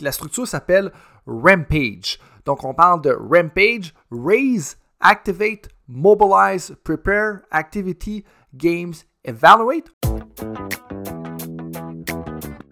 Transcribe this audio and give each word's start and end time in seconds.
La 0.00 0.12
structure 0.12 0.46
s'appelle 0.46 0.90
Rampage. 1.26 2.18
Donc, 2.46 2.64
on 2.64 2.72
parle 2.72 3.02
de 3.02 3.10
Rampage, 3.10 3.92
Raise, 4.10 4.78
Activate, 5.00 5.68
Mobilize, 5.88 6.74
Prepare, 6.84 7.40
Activity, 7.50 8.24
Games, 8.54 8.94
Evaluate. 9.24 9.88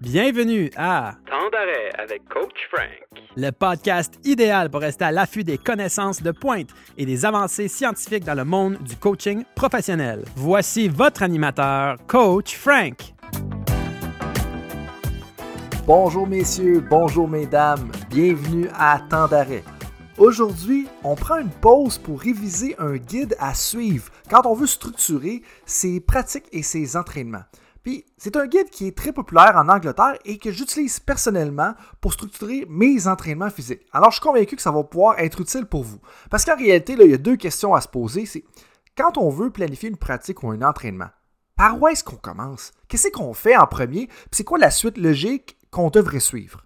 Bienvenue 0.01 0.71
à 0.77 1.17
Temps 1.29 1.51
d'arrêt 1.53 1.91
avec 1.99 2.27
Coach 2.30 2.67
Frank. 2.73 2.89
le 3.37 3.51
podcast 3.51 4.19
idéal 4.25 4.71
pour 4.71 4.81
rester 4.81 5.05
à 5.05 5.13
l'affût 5.13 5.45
des 5.45 5.59
connaissances 5.59 6.23
de 6.23 6.31
pointe 6.31 6.71
et 6.97 7.05
des 7.05 7.27
avancées 7.27 7.69
scientifiques 7.69 8.25
dans 8.25 8.35
le 8.35 8.45
monde 8.45 8.79
du 8.79 8.97
coaching 8.97 9.45
professionnel. 9.55 10.25
Voici 10.35 10.89
votre 10.89 11.23
animateur, 11.23 11.99
Coach 12.07 12.57
Frank. 12.57 13.18
Bonjour 15.89 16.27
messieurs, 16.27 16.84
bonjour 16.86 17.27
mesdames, 17.27 17.91
bienvenue 18.11 18.68
à 18.75 19.00
Temps 19.08 19.26
d'arrêt. 19.26 19.64
Aujourd'hui, 20.18 20.86
on 21.03 21.14
prend 21.14 21.39
une 21.39 21.49
pause 21.49 21.96
pour 21.96 22.21
réviser 22.21 22.75
un 22.79 22.99
guide 22.99 23.35
à 23.40 23.54
suivre 23.54 24.11
quand 24.29 24.44
on 24.44 24.53
veut 24.53 24.66
structurer 24.66 25.40
ses 25.64 25.99
pratiques 26.00 26.44
et 26.53 26.63
ses 26.63 26.94
entraînements. 26.94 27.44
Puis, 27.82 28.04
c'est 28.18 28.36
un 28.36 28.46
guide 28.46 28.68
qui 28.68 28.86
est 28.86 28.94
très 28.94 29.13
populaire 29.13 29.57
en 29.57 29.71
Angleterre 29.71 30.18
et 30.27 30.36
que 30.36 30.53
j'utilise 30.53 31.00
personnellement 31.00 31.72
pour 32.02 32.12
structurer 32.12 32.66
mes 32.69 33.06
entraînements 33.06 33.48
physiques. 33.48 33.86
Alors, 33.91 34.11
je 34.11 34.16
suis 34.16 34.28
convaincu 34.28 34.56
que 34.56 34.62
ça 34.62 34.70
va 34.70 34.84
pouvoir 34.84 35.19
être 35.19 35.41
utile 35.41 35.64
pour 35.64 35.84
vous. 35.84 36.00
Parce 36.30 36.44
qu'en 36.44 36.56
réalité, 36.58 36.97
là, 36.97 37.05
il 37.05 37.12
y 37.12 37.14
a 37.14 37.16
deux 37.16 37.36
questions 37.36 37.75
à 37.75 37.80
se 37.80 37.89
poser. 37.89 38.27
C'est 38.27 38.44
quand 38.94 39.16
on 39.16 39.30
veut 39.30 39.48
planifier 39.48 39.89
une 39.89 39.97
pratique 39.97 40.42
ou 40.42 40.50
un 40.50 40.61
entraînement, 40.61 41.08
par 41.56 41.80
où 41.80 41.89
est-ce 41.89 42.05
qu'on 42.05 42.16
commence? 42.16 42.72
Qu'est-ce 42.89 43.08
qu'on 43.08 43.33
fait 43.33 43.56
en 43.56 43.66
premier? 43.66 44.06
Puis 44.06 44.28
c'est 44.33 44.44
quoi 44.44 44.58
la 44.58 44.70
suite 44.70 44.98
logique 44.98 45.58
qu'on 45.70 45.91
devrait 45.91 46.20
suivre? 46.20 46.62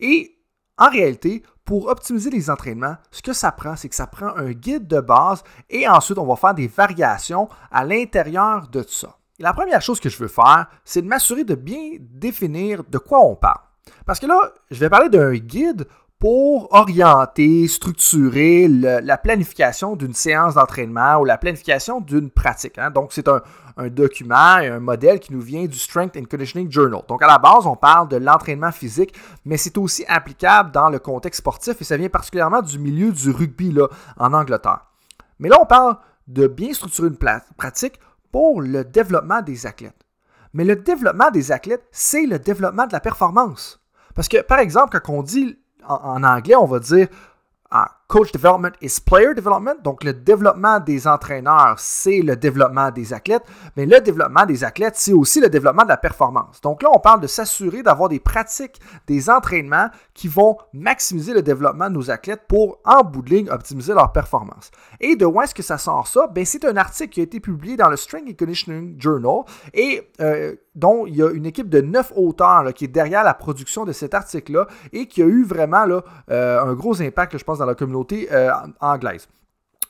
Et 0.00 0.38
en 0.78 0.90
réalité, 0.90 1.42
pour 1.64 1.88
optimiser 1.88 2.30
les 2.30 2.50
entraînements, 2.50 2.96
ce 3.10 3.22
que 3.22 3.32
ça 3.32 3.50
prend, 3.50 3.76
c'est 3.76 3.88
que 3.88 3.94
ça 3.94 4.06
prend 4.06 4.36
un 4.36 4.52
guide 4.52 4.86
de 4.86 5.00
base 5.00 5.42
et 5.68 5.88
ensuite 5.88 6.18
on 6.18 6.26
va 6.26 6.36
faire 6.36 6.54
des 6.54 6.68
variations 6.68 7.48
à 7.70 7.84
l'intérieur 7.84 8.68
de 8.68 8.82
ça. 8.82 9.16
La 9.38 9.52
première 9.52 9.82
chose 9.82 10.00
que 10.00 10.08
je 10.08 10.18
veux 10.18 10.28
faire, 10.28 10.66
c'est 10.84 11.02
de 11.02 11.08
m'assurer 11.08 11.44
de 11.44 11.54
bien 11.54 11.96
définir 12.00 12.84
de 12.84 12.98
quoi 12.98 13.20
on 13.20 13.36
parle. 13.36 13.60
Parce 14.06 14.20
que 14.20 14.26
là, 14.26 14.38
je 14.70 14.78
vais 14.78 14.88
parler 14.88 15.08
d'un 15.08 15.34
guide 15.34 15.86
pour 16.18 16.72
orienter, 16.72 17.68
structurer 17.68 18.68
la 18.68 19.18
planification 19.18 19.96
d'une 19.96 20.14
séance 20.14 20.54
d'entraînement 20.54 21.18
ou 21.18 21.24
la 21.24 21.36
planification 21.36 22.00
d'une 22.00 22.30
pratique. 22.30 22.78
hein. 22.78 22.90
Donc, 22.90 23.12
c'est 23.12 23.28
un, 23.28 23.42
document 23.90 24.58
et 24.58 24.68
un 24.68 24.80
modèle 24.80 25.20
qui 25.20 25.34
nous 25.34 25.42
vient 25.42 25.66
du 25.66 25.78
Strength 25.78 26.16
and 26.16 26.24
Conditioning 26.30 26.72
Journal. 26.72 27.02
Donc, 27.06 27.22
à 27.22 27.26
la 27.26 27.36
base, 27.36 27.66
on 27.66 27.76
parle 27.76 28.08
de 28.08 28.16
l'entraînement 28.16 28.72
physique, 28.72 29.14
mais 29.44 29.58
c'est 29.58 29.76
aussi 29.76 30.02
applicable 30.08 30.70
dans 30.70 30.88
le 30.88 30.98
contexte 30.98 31.40
sportif 31.40 31.78
et 31.78 31.84
ça 31.84 31.98
vient 31.98 32.08
particulièrement 32.08 32.62
du 32.62 32.78
milieu 32.78 33.12
du 33.12 33.30
rugby 33.30 33.72
là, 33.72 33.86
en 34.16 34.32
Angleterre. 34.32 34.86
Mais 35.38 35.50
là, 35.50 35.58
on 35.60 35.66
parle 35.66 35.98
de 36.26 36.46
bien 36.46 36.72
structurer 36.72 37.08
une 37.08 37.18
pratique 37.58 38.00
pour 38.32 38.62
le 38.62 38.82
développement 38.82 39.42
des 39.42 39.66
athlètes. 39.66 40.06
Mais 40.54 40.64
le 40.64 40.76
développement 40.76 41.30
des 41.30 41.52
athlètes, 41.52 41.86
c'est 41.92 42.24
le 42.24 42.38
développement 42.38 42.86
de 42.86 42.92
la 42.92 43.00
performance. 43.00 43.82
Parce 44.14 44.28
que, 44.28 44.40
par 44.40 44.58
exemple, 44.58 44.98
quand 44.98 45.12
on 45.12 45.22
dit 45.22 45.58
en, 45.88 46.22
anglais, 46.24 46.56
on 46.56 46.66
va 46.66 46.78
dire 46.78 47.08
ah, 47.70 47.95
Coach 48.08 48.30
Development 48.30 48.72
is 48.80 49.00
Player 49.04 49.34
Development. 49.34 49.82
Donc, 49.82 50.04
le 50.04 50.12
développement 50.12 50.78
des 50.78 51.08
entraîneurs, 51.08 51.74
c'est 51.78 52.20
le 52.20 52.36
développement 52.36 52.92
des 52.92 53.12
athlètes. 53.12 53.42
Mais 53.76 53.84
le 53.84 54.00
développement 54.00 54.46
des 54.46 54.62
athlètes, 54.62 54.94
c'est 54.94 55.12
aussi 55.12 55.40
le 55.40 55.48
développement 55.48 55.82
de 55.82 55.88
la 55.88 55.96
performance. 55.96 56.60
Donc 56.60 56.84
là, 56.84 56.90
on 56.94 57.00
parle 57.00 57.20
de 57.20 57.26
s'assurer 57.26 57.82
d'avoir 57.82 58.08
des 58.08 58.20
pratiques, 58.20 58.80
des 59.08 59.28
entraînements 59.28 59.88
qui 60.14 60.28
vont 60.28 60.56
maximiser 60.72 61.34
le 61.34 61.42
développement 61.42 61.88
de 61.88 61.94
nos 61.94 62.08
athlètes 62.08 62.42
pour, 62.46 62.78
en 62.84 63.02
bout 63.02 63.22
de 63.22 63.30
ligne, 63.30 63.50
optimiser 63.50 63.92
leur 63.92 64.12
performance. 64.12 64.70
Et 65.00 65.16
de 65.16 65.26
où 65.26 65.40
est-ce 65.42 65.54
que 65.54 65.64
ça 65.64 65.76
sort 65.76 66.06
ça? 66.06 66.28
Ben, 66.28 66.44
c'est 66.44 66.64
un 66.64 66.76
article 66.76 67.12
qui 67.12 67.20
a 67.20 67.24
été 67.24 67.40
publié 67.40 67.76
dans 67.76 67.88
le 67.88 67.96
Strength 67.96 68.28
and 68.28 68.34
Conditioning 68.38 69.00
Journal 69.00 69.42
et 69.74 70.12
euh, 70.20 70.54
dont 70.76 71.06
il 71.06 71.16
y 71.16 71.22
a 71.22 71.30
une 71.30 71.46
équipe 71.46 71.68
de 71.68 71.80
neuf 71.80 72.12
auteurs 72.14 72.72
qui 72.72 72.84
est 72.84 72.88
derrière 72.88 73.24
la 73.24 73.34
production 73.34 73.84
de 73.84 73.92
cet 73.92 74.14
article-là 74.14 74.68
et 74.92 75.08
qui 75.08 75.22
a 75.22 75.26
eu 75.26 75.42
vraiment 75.42 75.86
là, 75.86 76.02
euh, 76.30 76.62
un 76.62 76.74
gros 76.74 77.02
impact, 77.02 77.36
je 77.36 77.44
pense, 77.44 77.58
dans 77.58 77.66
la 77.66 77.74
communauté 77.74 77.95
euh, 78.32 78.50
anglaise. 78.80 79.28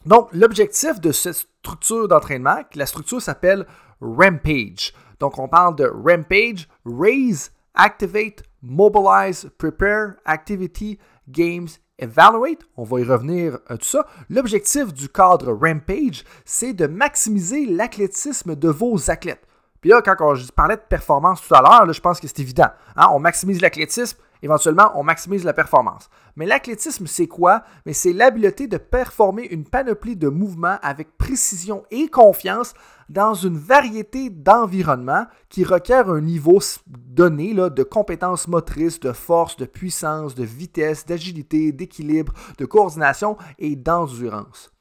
Donc, 0.05 0.29
l'objectif 0.33 1.01
de 1.01 1.11
cette 1.11 1.35
structure 1.35 2.07
d'entraînement, 2.07 2.59
la 2.75 2.87
structure 2.87 3.21
s'appelle 3.21 3.67
Rampage. 4.01 4.93
Donc, 5.19 5.39
on 5.39 5.49
parle 5.49 5.75
de 5.77 5.87
Rampage, 5.87 6.69
Raise, 6.85 7.51
Activate, 7.75 8.43
Mobilize, 8.63 9.51
Prepare, 9.59 10.15
Activity, 10.25 10.99
Games, 11.29 11.69
Evaluate. 11.99 12.61
On 12.77 12.85
va 12.85 13.01
y 13.01 13.05
revenir 13.05 13.59
à 13.69 13.77
tout 13.79 13.87
ça. 13.87 14.07
L'objectif 14.29 14.93
du 14.93 15.09
cadre 15.09 15.53
Rampage, 15.53 16.25
c'est 16.45 16.73
de 16.73 16.87
maximiser 16.87 17.67
l'athlétisme 17.67 18.55
de 18.55 18.69
vos 18.69 19.11
athlètes. 19.11 19.47
Puis 19.81 19.91
là, 19.91 20.03
quand 20.03 20.35
je 20.35 20.51
parlais 20.53 20.77
de 20.77 20.83
performance 20.89 21.41
tout 21.47 21.55
à 21.55 21.63
l'heure, 21.63 21.93
je 21.93 22.01
pense 22.01 22.21
que 22.21 22.27
c'est 22.27 22.41
évident. 22.41 22.69
hein. 22.97 23.09
On 23.13 23.19
maximise 23.19 23.61
l'athlétisme, 23.61 24.19
éventuellement, 24.43 24.93
on 24.95 25.03
maximise 25.03 25.45
la 25.45 25.53
performance. 25.53 26.09
Mais 26.37 26.47
l'athlétisme, 26.47 27.07
c'est 27.07 27.27
quoi? 27.27 27.63
Mais 27.87 27.93
c'est 27.93 28.13
l'habileté 28.13 28.67
de 28.67 28.77
performer 28.77 29.47
une 29.47 29.65
panoplie 29.65 30.17
de 30.17 30.29
mouvements 30.29 30.79
avec 30.83 31.17
précision 31.17 31.85
et 31.91 32.09
confiance 32.09 32.75
dans 33.09 33.35
une 33.35 33.57
variété 33.57 34.31
d'environnements 34.31 35.27
qui 35.49 35.65
requièrent 35.65 36.11
un 36.11 36.21
niveau 36.21 36.59
donné 36.87 37.55
là, 37.55 37.71
de 37.71 37.83
compétences 37.83 38.49
motrices, 38.49 39.01
de 39.01 39.13
force, 39.13 39.57
de 39.57 39.65
puissance, 39.65 40.35
de 40.35 40.45
vitesse, 40.45 41.07
d'agilité, 41.07 41.73
d'équilibre, 41.73 42.33
de 42.59 42.65
coordination 42.65 43.37
et 43.59 43.77
d'endurance. 43.77 44.73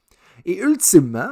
Et 0.45 0.59
ultimement, 0.59 1.29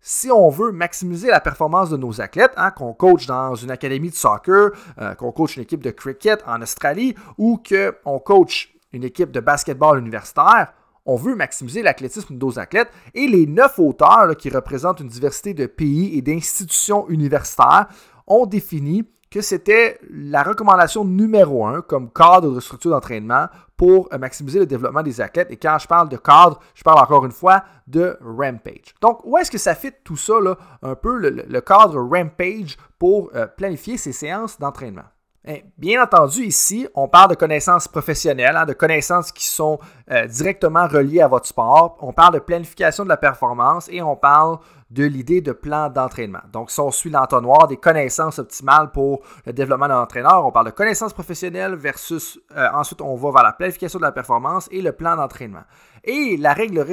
si 0.00 0.30
on 0.30 0.48
veut 0.48 0.72
maximiser 0.72 1.28
la 1.28 1.40
performance 1.40 1.90
de 1.90 1.96
nos 1.96 2.20
athlètes, 2.20 2.52
hein, 2.56 2.70
qu'on 2.70 2.92
coach 2.92 3.26
dans 3.26 3.54
une 3.54 3.70
académie 3.70 4.10
de 4.10 4.14
soccer, 4.14 4.70
euh, 5.00 5.14
qu'on 5.14 5.32
coach 5.32 5.56
une 5.56 5.62
équipe 5.62 5.82
de 5.82 5.90
cricket 5.90 6.42
en 6.46 6.62
Australie 6.62 7.14
ou 7.36 7.60
qu'on 7.68 8.18
coach 8.18 8.74
une 8.92 9.04
équipe 9.04 9.32
de 9.32 9.40
basketball 9.40 9.98
universitaire, 9.98 10.72
on 11.04 11.16
veut 11.16 11.34
maximiser 11.34 11.82
l'athlétisme 11.82 12.36
de 12.36 12.44
nos 12.44 12.58
athlètes 12.58 12.90
et 13.14 13.26
les 13.26 13.46
neuf 13.46 13.78
auteurs 13.78 14.36
qui 14.36 14.50
représentent 14.50 15.00
une 15.00 15.08
diversité 15.08 15.54
de 15.54 15.66
pays 15.66 16.16
et 16.16 16.22
d'institutions 16.22 17.08
universitaires 17.08 17.88
ont 18.26 18.46
défini 18.46 19.04
que 19.30 19.40
c'était 19.40 19.98
la 20.10 20.42
recommandation 20.42 21.04
numéro 21.04 21.66
un 21.66 21.82
comme 21.82 22.10
cadre 22.10 22.54
de 22.54 22.60
structure 22.60 22.90
d'entraînement 22.90 23.46
pour 23.76 24.08
euh, 24.12 24.18
maximiser 24.18 24.58
le 24.58 24.66
développement 24.66 25.02
des 25.02 25.20
athlètes. 25.20 25.50
Et 25.50 25.56
quand 25.56 25.78
je 25.78 25.86
parle 25.86 26.08
de 26.08 26.16
cadre, 26.16 26.58
je 26.74 26.82
parle 26.82 26.98
encore 26.98 27.24
une 27.24 27.32
fois 27.32 27.62
de 27.86 28.18
Rampage. 28.20 28.94
Donc, 29.00 29.20
où 29.24 29.38
est-ce 29.38 29.50
que 29.50 29.58
ça 29.58 29.74
fit 29.74 29.92
tout 30.04 30.16
ça, 30.16 30.40
là, 30.40 30.56
un 30.82 30.94
peu 30.94 31.16
le, 31.16 31.60
cadre 31.60 32.00
Rampage 32.00 32.76
pour 32.98 33.30
euh, 33.34 33.46
planifier 33.46 33.96
ces 33.96 34.12
séances 34.12 34.58
d'entraînement? 34.58 35.04
Eh, 35.46 35.64
Bien 35.78 36.02
entendu, 36.02 36.42
ici, 36.42 36.88
on 36.94 37.08
parle 37.08 37.30
de 37.30 37.34
connaissances 37.34 37.88
professionnelles, 37.88 38.56
hein, 38.56 38.66
de 38.66 38.72
connaissances 38.72 39.32
qui 39.32 39.46
sont 39.46 39.78
euh, 40.10 40.26
directement 40.26 40.86
reliées 40.88 41.22
à 41.22 41.28
votre 41.28 41.46
sport. 41.46 41.96
On 42.00 42.12
parle 42.12 42.34
de 42.34 42.40
planification 42.40 43.04
de 43.04 43.08
la 43.08 43.16
performance 43.16 43.88
et 43.90 44.02
on 44.02 44.16
parle 44.16 44.58
de 44.90 45.04
l'idée 45.04 45.40
de 45.40 45.52
plan 45.52 45.90
d'entraînement. 45.90 46.40
Donc, 46.52 46.70
si 46.70 46.80
on 46.80 46.90
suit 46.90 47.10
l'entonnoir 47.10 47.68
des 47.68 47.76
connaissances 47.76 48.38
optimales 48.38 48.90
pour 48.90 49.20
le 49.44 49.52
développement 49.52 49.88
d'un 49.88 50.00
entraîneur, 50.00 50.46
on 50.46 50.50
parle 50.50 50.66
de 50.66 50.70
connaissances 50.70 51.12
professionnelles 51.12 51.74
versus 51.74 52.40
euh, 52.56 52.68
ensuite 52.72 53.02
on 53.02 53.14
va 53.14 53.30
vers 53.30 53.42
la 53.42 53.52
planification 53.52 53.98
de 53.98 54.04
la 54.04 54.12
performance 54.12 54.68
et 54.70 54.80
le 54.80 54.92
plan 54.92 55.16
d'entraînement. 55.16 55.64
Et 56.04 56.36
la 56.38 56.54
règle 56.54 56.86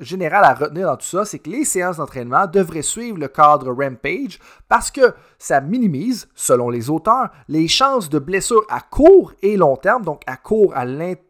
générale 0.00 0.44
à 0.44 0.54
retenir 0.54 0.86
dans 0.86 0.96
tout 0.96 1.06
ça, 1.06 1.24
c'est 1.24 1.38
que 1.38 1.48
les 1.48 1.64
séances 1.64 1.96
d'entraînement 1.96 2.46
devraient 2.46 2.82
suivre 2.82 3.16
le 3.18 3.28
cadre 3.28 3.72
Rampage 3.72 4.38
parce 4.68 4.90
que 4.90 5.14
ça 5.38 5.60
minimise, 5.60 6.28
selon 6.34 6.68
les 6.68 6.90
auteurs, 6.90 7.30
les 7.48 7.68
chances 7.68 8.10
de 8.10 8.18
blessures 8.18 8.66
à 8.68 8.80
court 8.80 9.32
et 9.42 9.56
long 9.56 9.76
terme, 9.76 10.04
donc 10.04 10.22
à 10.26 10.36
court 10.36 10.72
à 10.74 10.84
l'intérieur 10.84 11.24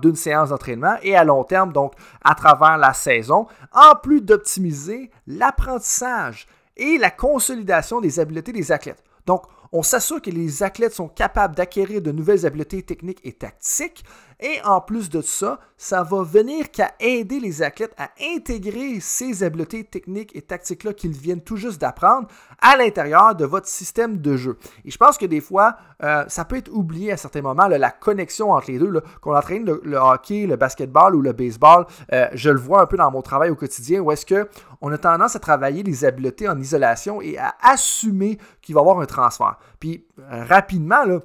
d'une 0.00 0.16
séance 0.16 0.50
d'entraînement 0.50 0.96
et 1.02 1.16
à 1.16 1.24
long 1.24 1.44
terme, 1.44 1.72
donc 1.72 1.92
à 2.22 2.34
travers 2.34 2.78
la 2.78 2.92
saison, 2.92 3.46
en 3.72 3.94
plus 3.96 4.20
d'optimiser 4.20 5.10
l'apprentissage 5.26 6.46
et 6.76 6.98
la 6.98 7.10
consolidation 7.10 8.00
des 8.00 8.20
habiletés 8.20 8.52
des 8.52 8.72
athlètes. 8.72 9.02
Donc, 9.26 9.42
on 9.72 9.82
s'assure 9.82 10.22
que 10.22 10.30
les 10.30 10.62
athlètes 10.62 10.94
sont 10.94 11.08
capables 11.08 11.56
d'acquérir 11.56 12.00
de 12.00 12.12
nouvelles 12.12 12.46
habiletés 12.46 12.82
techniques 12.82 13.20
et 13.24 13.32
tactiques. 13.32 14.04
Et 14.40 14.60
en 14.64 14.80
plus 14.80 15.08
de 15.08 15.22
ça, 15.22 15.58
ça 15.78 16.02
va 16.02 16.22
venir 16.22 16.70
qu'à 16.70 16.92
aider 17.00 17.40
les 17.40 17.62
athlètes 17.62 17.94
à 17.98 18.10
intégrer 18.34 19.00
ces 19.00 19.42
habiletés 19.42 19.84
techniques 19.84 20.34
et 20.34 20.42
tactiques-là 20.42 20.92
qu'ils 20.92 21.12
viennent 21.12 21.40
tout 21.40 21.56
juste 21.56 21.80
d'apprendre 21.80 22.28
à 22.60 22.76
l'intérieur 22.76 23.34
de 23.34 23.44
votre 23.44 23.66
système 23.66 24.18
de 24.18 24.36
jeu. 24.36 24.58
Et 24.84 24.90
je 24.90 24.96
pense 24.98 25.16
que 25.16 25.26
des 25.26 25.40
fois, 25.40 25.76
euh, 26.02 26.24
ça 26.28 26.44
peut 26.44 26.56
être 26.56 26.70
oublié 26.70 27.12
à 27.12 27.16
certains 27.16 27.42
moments, 27.42 27.66
la 27.66 27.90
connexion 27.90 28.52
entre 28.52 28.70
les 28.70 28.78
deux, 28.78 29.00
qu'on 29.20 29.34
entraîne 29.34 29.64
le, 29.64 29.80
le 29.84 29.96
hockey, 29.96 30.46
le 30.46 30.56
basketball 30.56 31.14
ou 31.14 31.22
le 31.22 31.32
baseball. 31.32 31.86
euh, 32.12 32.28
je 32.32 32.50
le 32.50 32.58
vois 32.58 32.82
un 32.82 32.86
peu 32.86 32.96
dans 32.96 33.10
mon 33.10 33.22
travail 33.22 33.50
au 33.50 33.56
quotidien 33.56 34.00
où 34.00 34.12
est-ce 34.12 34.26
que 34.26 34.48
on 34.80 34.92
a 34.92 34.98
tendance 34.98 35.36
à 35.36 35.38
travailler 35.38 35.82
les 35.82 36.04
habiletés 36.04 36.48
en 36.48 36.58
isolation 36.60 37.22
et 37.22 37.38
à 37.38 37.54
assumer 37.62 38.38
qu'il 38.60 38.74
va 38.74 38.80
y 38.80 38.82
avoir 38.82 39.00
un 39.00 39.06
transfert. 39.06 39.58
Puis 39.80 40.06
euh, 40.18 40.44
rapidement, 40.44 41.04
là, 41.04 41.20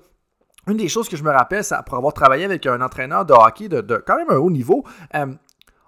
une 0.67 0.77
des 0.77 0.87
choses 0.87 1.09
que 1.09 1.17
je 1.17 1.23
me 1.23 1.31
rappelle, 1.31 1.63
c'est 1.63 1.75
pour 1.85 1.97
avoir 1.97 2.13
travaillé 2.13 2.45
avec 2.45 2.65
un 2.65 2.81
entraîneur 2.81 3.25
de 3.25 3.33
hockey 3.33 3.67
de, 3.67 4.03
quand 4.05 4.17
même 4.17 4.29
un 4.29 4.37
haut 4.37 4.51
niveau, 4.51 4.83
euh, 5.15 5.27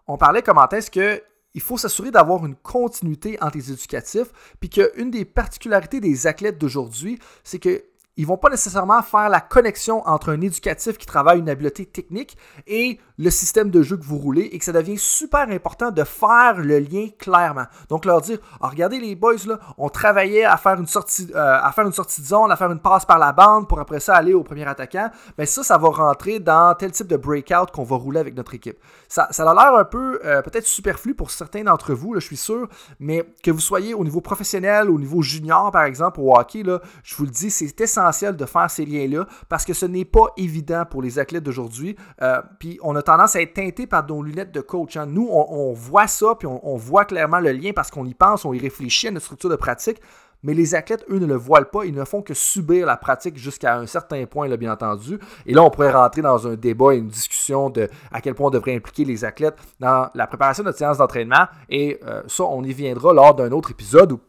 on 0.07 0.17
parlait 0.17 0.41
comment 0.41 0.67
est-ce 0.69 0.91
que 0.91 1.21
il 1.55 1.61
faut 1.61 1.77
s'assurer 1.77 2.09
d'avoir 2.09 2.45
une 2.45 2.55
continuité 2.55 3.37
entre 3.41 3.57
les 3.57 3.71
éducatifs, 3.71 4.31
puis 4.59 4.69
qu'une 4.69 5.11
des 5.11 5.23
particularités 5.23 5.99
des 5.99 6.25
athlètes 6.25 6.57
d'aujourd'hui, 6.57 7.19
c'est 7.43 7.59
que 7.59 7.83
ils 8.15 8.27
vont 8.27 8.37
pas 8.37 8.49
nécessairement 8.49 9.01
faire 9.01 9.27
la 9.27 9.41
connexion 9.41 10.07
entre 10.07 10.29
un 10.31 10.41
éducatif 10.41 10.97
qui 10.97 11.07
travaille 11.07 11.39
une 11.39 11.49
habileté 11.49 11.85
technique 11.85 12.37
et 12.67 12.99
le 13.17 13.29
système 13.31 13.71
de 13.71 13.81
jeu 13.81 13.97
que 13.97 14.03
vous 14.03 14.17
roulez 14.17 14.43
et 14.43 14.59
que 14.59 14.65
ça 14.65 14.71
devient 14.71 14.97
super 14.99 15.49
important 15.49 15.89
de 15.89 16.03
faire 16.03 16.57
le 16.57 16.77
lien 16.79 17.07
clairement. 17.17 17.65
Donc 17.89 18.05
leur 18.05 18.21
dire 18.21 18.37
ah, 18.61 18.69
regardez 18.69 18.99
les 18.99 19.15
boys 19.15 19.33
là, 19.47 19.59
on 19.79 19.89
travaillait 19.89 20.45
à 20.45 20.57
faire 20.57 20.79
une 20.79 20.87
sortie 20.87 21.27
euh, 21.33 21.59
à 21.61 21.71
faire 21.71 21.85
une 21.85 21.93
sortie 21.93 22.21
de 22.21 22.27
zone, 22.27 22.51
à 22.51 22.55
faire 22.55 22.71
une 22.71 22.79
passe 22.79 23.05
par 23.05 23.17
la 23.17 23.33
bande 23.33 23.67
pour 23.67 23.79
après 23.79 23.99
ça 23.99 24.15
aller 24.15 24.33
au 24.33 24.43
premier 24.43 24.67
attaquant, 24.67 25.09
mais 25.37 25.47
ça 25.47 25.63
ça 25.63 25.77
va 25.79 25.89
rentrer 25.89 26.39
dans 26.39 26.75
tel 26.75 26.91
type 26.91 27.07
de 27.07 27.17
breakout 27.17 27.71
qu'on 27.71 27.83
va 27.83 27.95
rouler 27.95 28.19
avec 28.19 28.35
notre 28.35 28.53
équipe. 28.53 28.77
Ça, 29.07 29.27
ça 29.31 29.49
a 29.49 29.53
l'air 29.53 29.75
un 29.75 29.85
peu 29.85 30.19
euh, 30.23 30.41
peut-être 30.43 30.67
superflu 30.67 31.15
pour 31.15 31.31
certains 31.31 31.63
d'entre 31.63 31.93
vous, 31.93 32.13
je 32.15 32.19
suis 32.19 32.37
sûr, 32.37 32.67
mais 32.99 33.25
que 33.41 33.49
vous 33.49 33.59
soyez 33.59 33.95
au 33.95 34.03
niveau 34.03 34.21
professionnel, 34.21 34.89
au 34.91 34.99
niveau 34.99 35.23
junior 35.23 35.71
par 35.71 35.83
exemple 35.83 36.19
au 36.19 36.35
hockey 36.37 36.61
là, 36.61 36.79
je 37.03 37.15
vous 37.15 37.25
le 37.25 37.31
dis, 37.31 37.49
c'est 37.49 37.79
essentiel 37.81 38.02
de 38.11 38.45
faire 38.45 38.69
ces 38.69 38.85
liens 38.85 39.07
là 39.07 39.25
parce 39.49 39.65
que 39.65 39.73
ce 39.73 39.85
n'est 39.85 40.05
pas 40.05 40.27
évident 40.37 40.83
pour 40.89 41.01
les 41.01 41.19
athlètes 41.19 41.43
d'aujourd'hui. 41.43 41.95
Euh, 42.21 42.41
puis 42.59 42.79
on 42.83 42.95
a 42.95 43.01
tendance 43.01 43.35
à 43.35 43.41
être 43.41 43.53
teinté 43.53 43.87
par 43.87 44.05
nos 44.07 44.21
lunettes 44.21 44.51
de 44.51 44.61
coach. 44.61 44.97
Hein. 44.97 45.05
Nous, 45.05 45.27
on, 45.29 45.73
voit 45.73 46.07
ça, 46.07 46.35
puis 46.37 46.47
on, 46.47 46.75
voit 46.75 47.05
clairement 47.05 47.39
le 47.39 47.51
lien 47.51 47.71
parce 47.73 47.91
qu'on 47.91 48.05
y 48.05 48.13
pense, 48.13 48.45
on 48.45 48.53
y 48.53 48.59
réfléchit 48.59 49.07
à 49.07 49.11
notre 49.11 49.25
structure 49.25 49.49
de 49.49 49.55
pratique. 49.55 49.99
Mais 50.45 50.53
les 50.53 50.75
athlètes, 50.75 51.05
eux, 51.09 51.19
ne 51.19 51.25
le 51.25 51.35
voient 51.35 51.63
pas. 51.63 51.85
Ils 51.85 51.93
ne 51.93 52.03
font 52.03 52.21
que 52.21 52.33
subir 52.33 52.85
la 52.85 52.97
pratique 52.97 53.37
jusqu'à 53.37 53.77
un 53.77 53.85
certain 53.85 54.25
point, 54.25 54.49
bien 54.57 54.73
entendu. 54.73 55.17
Et 55.45 55.53
là, 55.53 55.63
on 55.63 55.69
pourrait 55.69 55.93
rentrer 55.93 56.21
dans 56.21 56.45
un 56.45 56.55
débat 56.55 56.93
et 56.93 56.97
une 56.97 57.07
discussion 57.07 57.69
de 57.69 57.87
à 58.11 58.19
quel 58.19 58.35
point 58.35 58.47
on 58.47 58.51
devrait 58.51 58.75
impliquer 58.75 59.05
les 59.05 59.23
athlètes 59.23 59.55
dans 59.79 60.09
la 60.13 60.27
préparation 60.27 60.63
de 60.63 60.67
notre 60.67 60.77
séance 60.77 60.97
d'entraînement. 60.97 61.45
Et 61.69 61.97
euh, 62.05 62.23
ça, 62.27 62.43
on 62.43 62.61
y 62.63 62.73
viendra 62.73 63.13
lors 63.13 63.33
d'un 63.35 63.53
autre 63.53 63.71
épisode 63.71 64.11
ou 64.11 64.19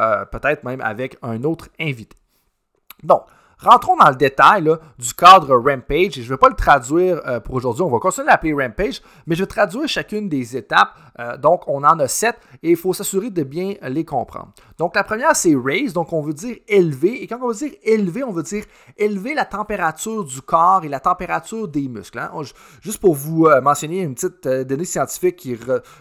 euh, 0.00 0.24
peut-être 0.24 0.64
même 0.64 0.80
avec 0.80 1.16
un 1.22 1.44
autre 1.44 1.68
invité. 1.78 2.16
Donc, 3.02 3.22
Rentrons 3.62 3.96
dans 3.96 4.08
le 4.08 4.16
détail 4.16 4.64
du 4.98 5.14
cadre 5.14 5.54
Rampage. 5.54 6.18
Et 6.18 6.22
je 6.22 6.22
ne 6.22 6.28
vais 6.30 6.38
pas 6.38 6.48
le 6.48 6.54
traduire 6.54 7.20
euh, 7.26 7.40
pour 7.40 7.56
aujourd'hui. 7.56 7.82
On 7.82 7.90
va 7.90 7.98
continuer 7.98 8.28
à 8.28 8.32
l'appeler 8.32 8.54
Rampage, 8.54 9.02
mais 9.26 9.34
je 9.34 9.42
vais 9.42 9.46
traduire 9.46 9.86
chacune 9.86 10.28
des 10.28 10.56
étapes. 10.56 10.94
Euh, 11.18 11.36
donc, 11.36 11.68
on 11.68 11.84
en 11.84 11.98
a 11.98 12.08
sept 12.08 12.36
et 12.62 12.70
il 12.70 12.76
faut 12.76 12.94
s'assurer 12.94 13.28
de 13.28 13.42
bien 13.42 13.74
les 13.82 14.04
comprendre. 14.04 14.52
Donc, 14.78 14.94
la 14.94 15.04
première, 15.04 15.36
c'est 15.36 15.54
raise. 15.54 15.92
Donc, 15.92 16.12
on 16.12 16.22
veut 16.22 16.32
dire 16.32 16.56
élever. 16.68 17.22
Et 17.22 17.26
quand 17.26 17.38
on 17.42 17.48
veut 17.48 17.54
dire 17.54 17.72
élever, 17.82 18.24
on 18.24 18.32
veut 18.32 18.42
dire 18.42 18.64
élever 18.96 19.34
la 19.34 19.44
température 19.44 20.24
du 20.24 20.40
corps 20.40 20.84
et 20.84 20.88
la 20.88 21.00
température 21.00 21.68
des 21.68 21.88
muscles. 21.88 22.18
Hein. 22.18 22.30
juste 22.80 22.98
pour 22.98 23.14
vous 23.14 23.46
euh, 23.46 23.60
mentionner 23.60 24.00
une 24.00 24.14
petite 24.14 24.48
donnée 24.48 24.84
scientifique 24.84 25.36
qui 25.36 25.58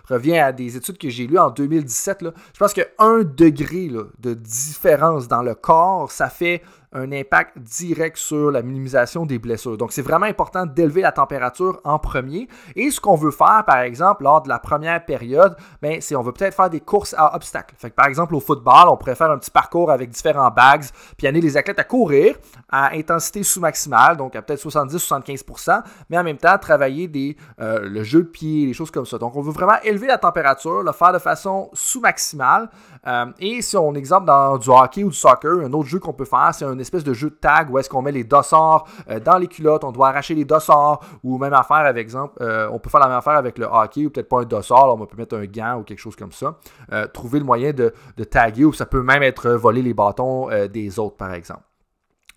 revient 0.08 0.40
à 0.40 0.54
des 0.54 0.78
études 0.78 0.98
que 0.98 1.10
j'ai 1.10 1.28
lues 1.28 1.40
en 1.40 1.50
2017. 1.50 2.20
je 2.22 2.60
pense 2.60 2.74
que 2.74 2.82
1 3.00 3.24
degré 3.24 3.90
de 4.20 4.34
différence 4.34 5.28
dans 5.28 5.42
le 5.42 5.56
corps, 5.56 6.12
ça 6.12 6.30
fait 6.30 6.62
un 6.92 7.12
impact 7.12 7.60
direct 7.60 8.18
sur 8.18 8.52
la 8.52 8.62
minimisation 8.62 9.26
des 9.26 9.38
blessures. 9.38 9.78
Donc, 9.78 9.92
c'est 9.92 10.02
vraiment 10.02 10.26
important 10.26 10.66
d'élever 10.66 11.02
la 11.02 11.12
température 11.12 11.80
en 11.84 12.00
premier. 12.00 12.48
Et 12.76 12.90
ce 12.90 13.00
qu'on 13.00 13.16
veut 13.16 13.32
faire, 13.32 13.64
par 13.66 13.80
exemple, 13.80 14.24
lors 14.24 14.42
de 14.42 14.50
la 14.50 14.60
première 14.60 15.04
période, 15.06 15.56
ben, 15.82 16.02
c'est 16.02 16.16
on 16.16 16.22
veut 16.22 16.32
peut-être 16.32 16.56
faire 16.56 16.70
des 16.70 16.80
courses 16.80 17.14
à 17.18 17.36
obstacles. 17.36 17.76
Fait 17.78 17.94
par 17.94 18.08
exemple, 18.08 18.34
au 18.36 18.40
football, 18.40 18.90
on 18.90 18.98
pourrait 18.98 19.16
faire 19.16 19.30
un 19.30 19.38
petit 19.38 19.52
parcours 19.52 19.92
avec 19.92 20.10
différents 20.10 20.50
bags, 20.50 20.86
puis 21.18 21.28
amener 21.28 21.42
les 21.42 21.58
athlètes 21.58 21.80
à 21.80 21.84
courir 21.84 22.36
à 22.70 22.94
intensité 22.94 23.44
sous-maximale, 23.44 24.18
donc 24.18 24.36
à 24.36 24.42
peut-être 24.42 24.62
70-75%, 24.62 25.82
mais 26.10 26.18
en 26.18 26.24
même 26.24 26.38
temps, 26.38 26.58
travailler 26.58 27.08
des, 27.08 27.36
euh, 27.60 27.88
le 27.88 28.04
jeu 28.04 28.24
de 28.24 28.28
pied, 28.28 28.68
des 28.68 28.74
choses 28.74 28.92
comme 28.92 29.06
ça. 29.06 29.18
Donc, 29.18 29.36
on 29.36 29.42
veut 29.42 29.52
vraiment 29.52 29.80
élever 29.84 30.08
la 30.08 30.18
température, 30.18 30.84
le 30.84 30.92
faire 30.92 31.14
de 31.14 31.20
façon 31.20 31.70
sous-maximale. 31.74 32.70
Euh, 33.08 33.26
et 33.40 33.62
si 33.62 33.78
on 33.78 33.94
exemple 33.94 34.26
dans 34.26 34.58
du 34.58 34.70
hockey 34.70 35.04
ou 35.04 35.10
du 35.10 35.16
soccer, 35.16 35.60
un 35.60 35.74
autre 35.74 35.88
jeu 35.88 36.00
qu'on 36.00 36.14
peut 36.14 36.26
faire, 36.26 36.50
c'est 36.54 36.66
un 36.66 36.79
espèce 36.80 37.04
de 37.04 37.14
jeu 37.14 37.30
de 37.30 37.36
tag 37.36 37.70
où 37.70 37.78
est-ce 37.78 37.90
qu'on 37.90 38.02
met 38.02 38.12
les 38.12 38.24
dossards 38.24 38.86
euh, 39.10 39.20
dans 39.20 39.38
les 39.38 39.48
culottes, 39.48 39.84
on 39.84 39.92
doit 39.92 40.10
arracher 40.10 40.36
les 40.36 40.46
dossards, 40.46 41.00
ou 41.24 41.38
même 41.38 41.54
affaire, 41.54 41.78
avec 41.78 42.00
exemple, 42.00 42.42
euh, 42.42 42.70
on 42.72 42.80
peut 42.80 42.90
faire 42.90 43.00
la 43.00 43.08
même 43.08 43.18
affaire 43.18 43.34
avec 43.34 43.58
le 43.58 43.66
hockey, 43.66 44.06
ou 44.06 44.10
peut-être 44.10 44.30
pas 44.30 44.42
un 44.42 44.46
dossard, 44.46 44.94
on 44.94 45.06
peut 45.06 45.18
mettre 45.18 45.38
un 45.38 45.46
gant 45.46 45.80
ou 45.80 45.84
quelque 45.84 46.00
chose 46.00 46.16
comme 46.16 46.32
ça. 46.32 46.58
Euh, 46.92 47.08
trouver 47.08 47.40
le 47.40 47.46
moyen 47.46 47.72
de, 47.72 47.94
de, 48.18 48.24
taguer, 48.24 48.66
ou 48.66 48.74
ça 48.74 48.86
peut 48.86 49.02
même 49.02 49.24
être 49.24 49.50
voler 49.52 49.82
les 49.82 49.94
bâtons 49.94 50.50
des 50.68 51.00
autres, 51.00 51.18
par 51.18 51.34
exemple. 51.34 51.64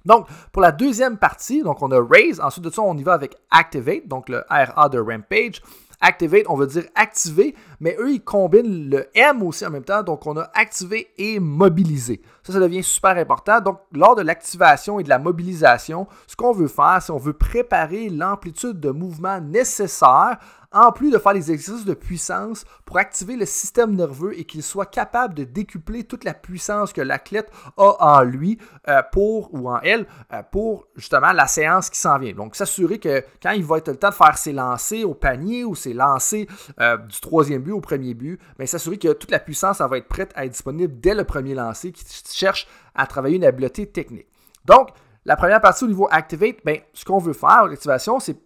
Donc, 0.04 0.26
pour 0.52 0.62
la 0.62 0.72
deuxième 0.72 1.16
partie, 1.16 1.62
donc 1.62 1.80
on 1.82 1.90
a 1.90 2.00
Raise. 2.02 2.40
Ensuite 2.40 2.64
de 2.64 2.70
ça, 2.70 2.82
on 2.82 2.96
y 2.96 3.02
va 3.02 3.12
avec 3.12 3.36
Activate, 3.50 4.08
donc 4.08 4.28
le 4.28 4.42
RA 4.48 4.88
de 4.88 4.98
Rampage. 4.98 5.62
Activate, 6.00 6.42
on 6.48 6.56
veut 6.56 6.66
dire 6.66 6.84
activer, 6.96 7.54
mais 7.82 7.96
eux, 7.98 8.12
ils 8.12 8.22
combinent 8.22 8.88
le 8.88 9.08
M 9.12 9.42
aussi 9.42 9.66
en 9.66 9.70
même 9.70 9.82
temps. 9.82 10.04
Donc, 10.04 10.24
on 10.24 10.36
a 10.36 10.48
activé 10.54 11.08
et 11.18 11.40
mobilisé. 11.40 12.22
Ça, 12.44 12.52
ça 12.52 12.60
devient 12.60 12.84
super 12.84 13.16
important. 13.16 13.60
Donc, 13.60 13.80
lors 13.92 14.14
de 14.14 14.22
l'activation 14.22 15.00
et 15.00 15.02
de 15.02 15.08
la 15.08 15.18
mobilisation, 15.18 16.06
ce 16.28 16.36
qu'on 16.36 16.52
veut 16.52 16.68
faire, 16.68 17.00
c'est 17.02 17.10
on 17.10 17.18
veut 17.18 17.32
préparer 17.32 18.08
l'amplitude 18.08 18.78
de 18.78 18.90
mouvement 18.90 19.40
nécessaire 19.40 20.38
en 20.72 20.92
plus 20.92 21.10
de 21.10 21.18
faire 21.18 21.34
des 21.34 21.50
exercices 21.52 21.84
de 21.84 21.94
puissance 21.94 22.64
pour 22.84 22.98
activer 22.98 23.36
le 23.36 23.46
système 23.46 23.94
nerveux 23.94 24.38
et 24.38 24.44
qu'il 24.44 24.62
soit 24.62 24.86
capable 24.86 25.34
de 25.34 25.44
décupler 25.44 26.04
toute 26.04 26.24
la 26.24 26.34
puissance 26.34 26.92
que 26.92 27.00
l'athlète 27.00 27.50
a 27.76 28.18
en 28.18 28.22
lui 28.22 28.58
euh, 28.88 29.02
pour 29.12 29.52
ou 29.52 29.68
en 29.70 29.80
elle 29.80 30.06
euh, 30.32 30.42
pour 30.50 30.86
justement 30.96 31.32
la 31.32 31.46
séance 31.46 31.90
qui 31.90 31.98
s'en 31.98 32.18
vient. 32.18 32.32
Donc 32.32 32.56
s'assurer 32.56 32.98
que 32.98 33.22
quand 33.42 33.50
il 33.50 33.64
va 33.64 33.78
être 33.78 33.88
le 33.88 33.96
temps 33.96 34.10
de 34.10 34.14
faire 34.14 34.38
ses 34.38 34.52
lancers 34.52 35.08
au 35.08 35.14
panier 35.14 35.64
ou 35.64 35.74
ses 35.74 35.92
lancers 35.92 36.46
euh, 36.80 36.96
du 36.96 37.20
troisième 37.20 37.62
but 37.62 37.71
au 37.72 37.80
premier 37.80 38.14
but, 38.14 38.38
mais 38.50 38.64
ben, 38.64 38.66
s'assurer 38.66 38.98
que 38.98 39.12
toute 39.12 39.30
la 39.30 39.38
puissance 39.38 39.80
va 39.80 39.98
être 39.98 40.08
prête 40.08 40.32
à 40.34 40.44
être 40.44 40.52
disponible 40.52 41.00
dès 41.00 41.14
le 41.14 41.24
premier 41.24 41.54
lancer 41.54 41.92
qui 41.92 42.04
cherche 42.32 42.68
à 42.94 43.06
travailler 43.06 43.36
une 43.36 43.44
habileté 43.44 43.86
technique. 43.86 44.28
Donc 44.64 44.90
la 45.24 45.36
première 45.36 45.60
partie 45.60 45.84
au 45.84 45.88
niveau 45.88 46.08
activate, 46.10 46.56
ben, 46.64 46.78
ce 46.92 47.04
qu'on 47.04 47.18
veut 47.18 47.32
faire, 47.32 47.66
l'activation, 47.66 48.20
c'est 48.20 48.36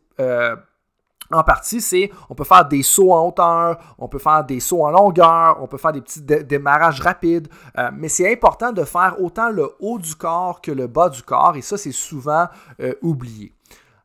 en 1.31 1.43
partie, 1.43 1.81
c'est 1.81 2.11
on 2.31 2.34
peut 2.34 2.44
faire 2.44 2.67
des 2.67 2.82
sauts 2.82 3.12
en 3.12 3.26
hauteur, 3.26 3.78
on 3.99 4.08
peut 4.08 4.19
faire 4.19 4.44
des 4.44 4.61
sauts 4.61 4.84
en 4.84 4.90
longueur, 4.90 5.58
on 5.61 5.67
peut 5.67 5.78
faire 5.78 5.93
des 5.93 6.00
petits 6.00 6.23
démarrages 6.23 7.00
rapides, 7.00 7.49
euh, 7.78 7.90
mais 7.94 8.08
c'est 8.08 8.31
important 8.31 8.73
de 8.73 8.84
faire 8.84 9.17
autant 9.20 9.50
le 9.50 9.70
haut 9.81 9.99
du 9.99 10.14
corps 10.14 10.61
que 10.61 10.70
le 10.70 10.87
bas 10.87 11.08
du 11.08 11.23
corps, 11.23 11.56
et 11.56 11.62
ça, 11.62 11.76
c'est 11.76 11.93
souvent 11.93 12.46
euh, 12.81 12.94
oublié. 13.02 13.52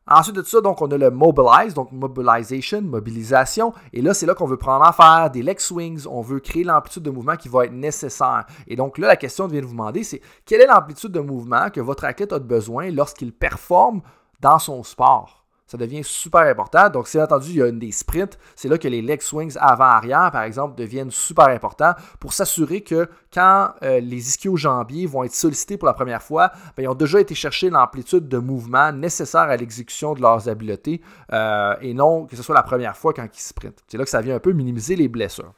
Ensuite 0.06 0.34
de 0.34 0.42
ça, 0.42 0.60
donc, 0.60 0.82
on 0.82 0.90
a 0.90 0.98
le 0.98 1.10
mobilize, 1.10 1.74
donc 1.74 1.92
mobilization, 1.92 2.82
mobilisation. 2.82 3.72
Et 3.92 4.02
là, 4.02 4.14
c'est 4.14 4.26
là 4.26 4.34
qu'on 4.34 4.46
veut 4.46 4.56
probablement 4.56 4.92
faire 4.92 5.30
des 5.30 5.42
leg 5.42 5.60
swings. 5.60 6.06
On 6.10 6.22
veut 6.22 6.40
créer 6.40 6.64
l'amplitude 6.64 7.04
de 7.04 7.10
mouvement 7.10 7.36
qui 7.36 7.48
va 7.48 7.66
être 7.66 7.72
nécessaire. 7.72 8.44
Et 8.66 8.74
donc 8.74 8.98
là, 8.98 9.06
la 9.06 9.16
question 9.16 9.46
vient 9.46 9.60
de 9.60 9.66
vous 9.66 9.72
demander, 9.72 10.02
c'est 10.02 10.20
quelle 10.44 10.60
est 10.60 10.66
l'amplitude 10.66 11.12
de 11.12 11.20
mouvement 11.20 11.70
que 11.70 11.80
votre 11.80 12.04
athlète 12.04 12.32
a 12.32 12.40
besoin 12.40 12.90
lorsqu'il 12.90 13.32
performe 13.32 14.02
dans 14.40 14.58
son 14.58 14.82
sport? 14.82 15.41
Ça 15.72 15.78
devient 15.78 16.04
super 16.04 16.42
important. 16.42 16.90
Donc, 16.90 17.08
si 17.08 17.18
entendu, 17.18 17.48
il 17.48 17.56
y 17.56 17.62
a 17.62 17.70
des 17.70 17.92
sprints, 17.92 18.38
c'est 18.54 18.68
là 18.68 18.76
que 18.76 18.88
les 18.88 19.00
leg 19.00 19.22
swings 19.22 19.56
avant-arrière, 19.58 20.30
par 20.30 20.42
exemple, 20.42 20.76
deviennent 20.76 21.10
super 21.10 21.46
importants 21.46 21.94
pour 22.20 22.34
s'assurer 22.34 22.82
que 22.82 23.08
quand 23.32 23.70
euh, 23.82 23.98
les 24.00 24.28
ischio-jambiers 24.28 25.06
vont 25.06 25.24
être 25.24 25.32
sollicités 25.32 25.78
pour 25.78 25.86
la 25.86 25.94
première 25.94 26.22
fois, 26.22 26.52
ben, 26.76 26.82
ils 26.82 26.88
ont 26.88 26.94
déjà 26.94 27.20
été 27.20 27.34
chercher 27.34 27.70
l'amplitude 27.70 28.28
de 28.28 28.36
mouvement 28.36 28.92
nécessaire 28.92 29.40
à 29.40 29.56
l'exécution 29.56 30.12
de 30.12 30.20
leurs 30.20 30.46
habiletés 30.46 31.00
euh, 31.32 31.74
et 31.80 31.94
non 31.94 32.26
que 32.26 32.36
ce 32.36 32.42
soit 32.42 32.54
la 32.54 32.62
première 32.62 32.94
fois 32.98 33.14
quand 33.14 33.24
ils 33.24 33.40
sprintent. 33.40 33.82
C'est 33.88 33.96
là 33.96 34.04
que 34.04 34.10
ça 34.10 34.20
vient 34.20 34.36
un 34.36 34.40
peu 34.40 34.52
minimiser 34.52 34.94
les 34.94 35.08
blessures. 35.08 35.54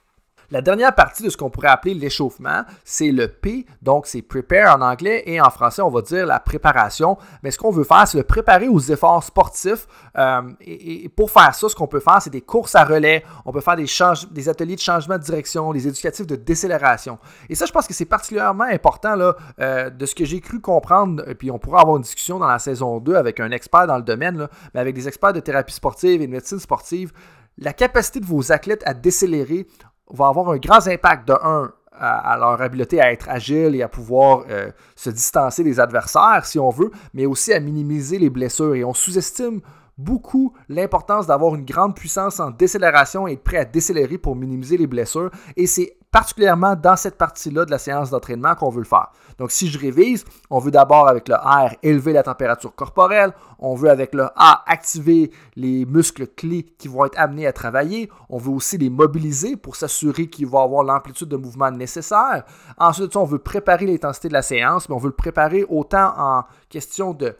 La 0.50 0.60
dernière 0.60 0.94
partie 0.94 1.22
de 1.22 1.30
ce 1.30 1.36
qu'on 1.36 1.50
pourrait 1.50 1.68
appeler 1.68 1.94
l'échauffement, 1.94 2.62
c'est 2.84 3.10
le 3.10 3.28
P, 3.28 3.66
donc 3.82 4.06
c'est 4.06 4.22
prepare 4.22 4.76
en 4.76 4.82
anglais 4.82 5.22
et 5.26 5.40
en 5.40 5.50
français 5.50 5.82
on 5.82 5.90
va 5.90 6.02
dire 6.02 6.26
la 6.26 6.40
préparation. 6.40 7.16
Mais 7.42 7.50
ce 7.50 7.58
qu'on 7.58 7.70
veut 7.70 7.84
faire, 7.84 8.06
c'est 8.06 8.18
le 8.18 8.24
préparer 8.24 8.68
aux 8.68 8.80
efforts 8.80 9.22
sportifs. 9.22 9.86
Euh, 10.18 10.42
et, 10.60 11.08
pour 11.08 11.30
faire 11.30 11.54
ça, 11.54 11.68
ce 11.68 11.74
qu'on 11.74 11.86
peut 11.86 12.00
faire, 12.00 12.20
c'est 12.20 12.30
des 12.30 12.40
courses 12.40 12.74
à 12.74 12.84
relais, 12.84 13.24
on 13.44 13.52
peut 13.52 13.60
faire 13.60 13.76
des, 13.76 14.48
ateliers 14.48 14.76
de 14.76 14.80
changement 14.80 15.18
de 15.18 15.22
direction, 15.22 15.72
des 15.72 15.88
éducatifs 15.88 16.26
de 16.26 16.36
décélération. 16.36 17.18
Et 17.48 17.54
ça, 17.54 17.66
je 17.66 17.72
pense 17.72 17.86
que 17.86 17.94
c'est 17.94 18.04
particulièrement 18.04 18.64
important 18.64 19.14
euh, 19.60 19.90
de 19.90 20.06
ce 20.06 20.14
que 20.14 20.24
j'ai 20.24 20.40
cru 20.40 20.60
comprendre, 20.60 21.22
puis 21.38 21.50
on 21.50 21.58
pourra 21.58 21.80
avoir 21.80 21.96
une 21.96 22.02
discussion 22.02 22.38
dans 22.38 22.46
la 22.48 22.58
saison 22.58 22.98
2 23.00 23.14
avec 23.14 23.40
un 23.40 23.50
expert 23.50 23.86
dans 23.86 23.96
le 23.96 24.02
domaine, 24.02 24.48
mais 24.72 24.80
avec 24.80 24.94
des 24.94 25.08
experts 25.08 25.32
de 25.32 25.40
thérapie 25.40 25.74
sportive 25.74 26.22
et 26.22 26.26
de 26.26 26.32
médecine 26.32 26.58
sportive 26.58 27.12
la 27.58 27.72
capacité 27.72 28.20
de 28.20 28.26
vos 28.26 28.52
athlètes 28.52 28.82
à 28.84 28.94
décélérer 28.94 29.66
va 30.11 30.28
avoir 30.28 30.50
un 30.50 30.58
grand 30.58 30.87
impact 30.87 31.28
de 31.28 31.34
1 31.34 31.73
à, 31.96 32.37
leur 32.38 32.61
habileté 32.61 33.00
à 33.00 33.12
être 33.12 33.28
agile 33.28 33.75
et 33.76 33.82
à 33.82 33.88
pouvoir 33.88 34.44
euh, 34.50 34.70
se 34.96 35.11
distancer 35.11 35.62
des 35.62 35.78
adversaires 35.78 36.44
si 36.44 36.58
on 36.58 36.70
veut, 36.70 36.90
mais 37.12 37.26
aussi 37.26 37.52
à 37.52 37.61
minimiser 37.61 38.18
les 38.18 38.30
blessures. 38.30 38.75
Et 38.75 38.84
on 38.84 38.94
sous-estime 38.94 39.61
beaucoup 39.96 40.52
l'importance 40.68 41.26
d'avoir 41.26 41.54
une 41.54 41.64
grande 41.64 41.94
puissance 41.94 42.40
en 42.40 42.50
décélération 42.50 43.28
et 43.28 43.34
être 43.34 43.44
prêt 43.44 43.58
à 43.58 43.64
décélérer 43.64 44.18
pour 44.18 44.34
minimiser 44.34 44.76
les 44.76 44.88
blessures. 44.88 45.30
Et 45.56 45.66
c'est 45.66 45.96
particulièrement 46.14 46.76
dans 46.76 46.94
cette 46.94 47.18
partie-là 47.18 47.64
de 47.64 47.73
la 47.73 47.78
séance 47.78 48.09
d'entraînement 48.09 48.54
qu'on 48.54 48.71
veut 48.71 48.83
le 48.83 48.87
faire. 48.87 49.09
Donc, 49.37 49.50
si 49.50 49.66
je 49.66 49.76
révise, 49.80 50.25
on 50.49 50.61
veut 50.61 50.71
d'abord 50.71 51.09
avec 51.09 51.26
le 51.26 51.35
R 51.35 51.75
élever 51.83 52.12
la 52.12 52.23
température 52.23 52.73
corporelle, 52.73 53.33
on 53.59 53.75
veut 53.75 53.90
avec 53.90 54.14
le 54.14 54.28
A 54.37 54.62
activer 54.68 55.33
les 55.56 55.85
muscles 55.85 56.28
clés 56.28 56.62
qui 56.78 56.87
vont 56.87 57.04
être 57.04 57.18
amenés 57.18 57.49
à 57.49 57.52
travailler, 57.52 58.12
on 58.28 58.38
veut 58.38 58.52
aussi 58.52 58.78
les 58.78 58.90
mobiliser 58.90 59.56
pour 59.56 59.75
s'assurer 59.75 60.28
qu'ils 60.28 60.47
vont 60.47 60.62
avoir 60.62 60.85
l'amplitude 60.85 61.26
de 61.26 61.37
mouvement 61.37 61.73
nécessaire. 61.73 62.44
Ensuite, 62.78 63.16
on 63.16 63.25
veut 63.25 63.40
préparer 63.40 63.85
l'intensité 63.85 64.28
de 64.28 64.35
la 64.35 64.42
séance, 64.42 64.88
mais 64.88 64.94
on 64.94 64.99
veut 64.99 65.09
le 65.09 65.16
préparer 65.16 65.64
autant 65.68 66.14
en 66.16 66.44
question 66.68 67.12
de 67.12 67.35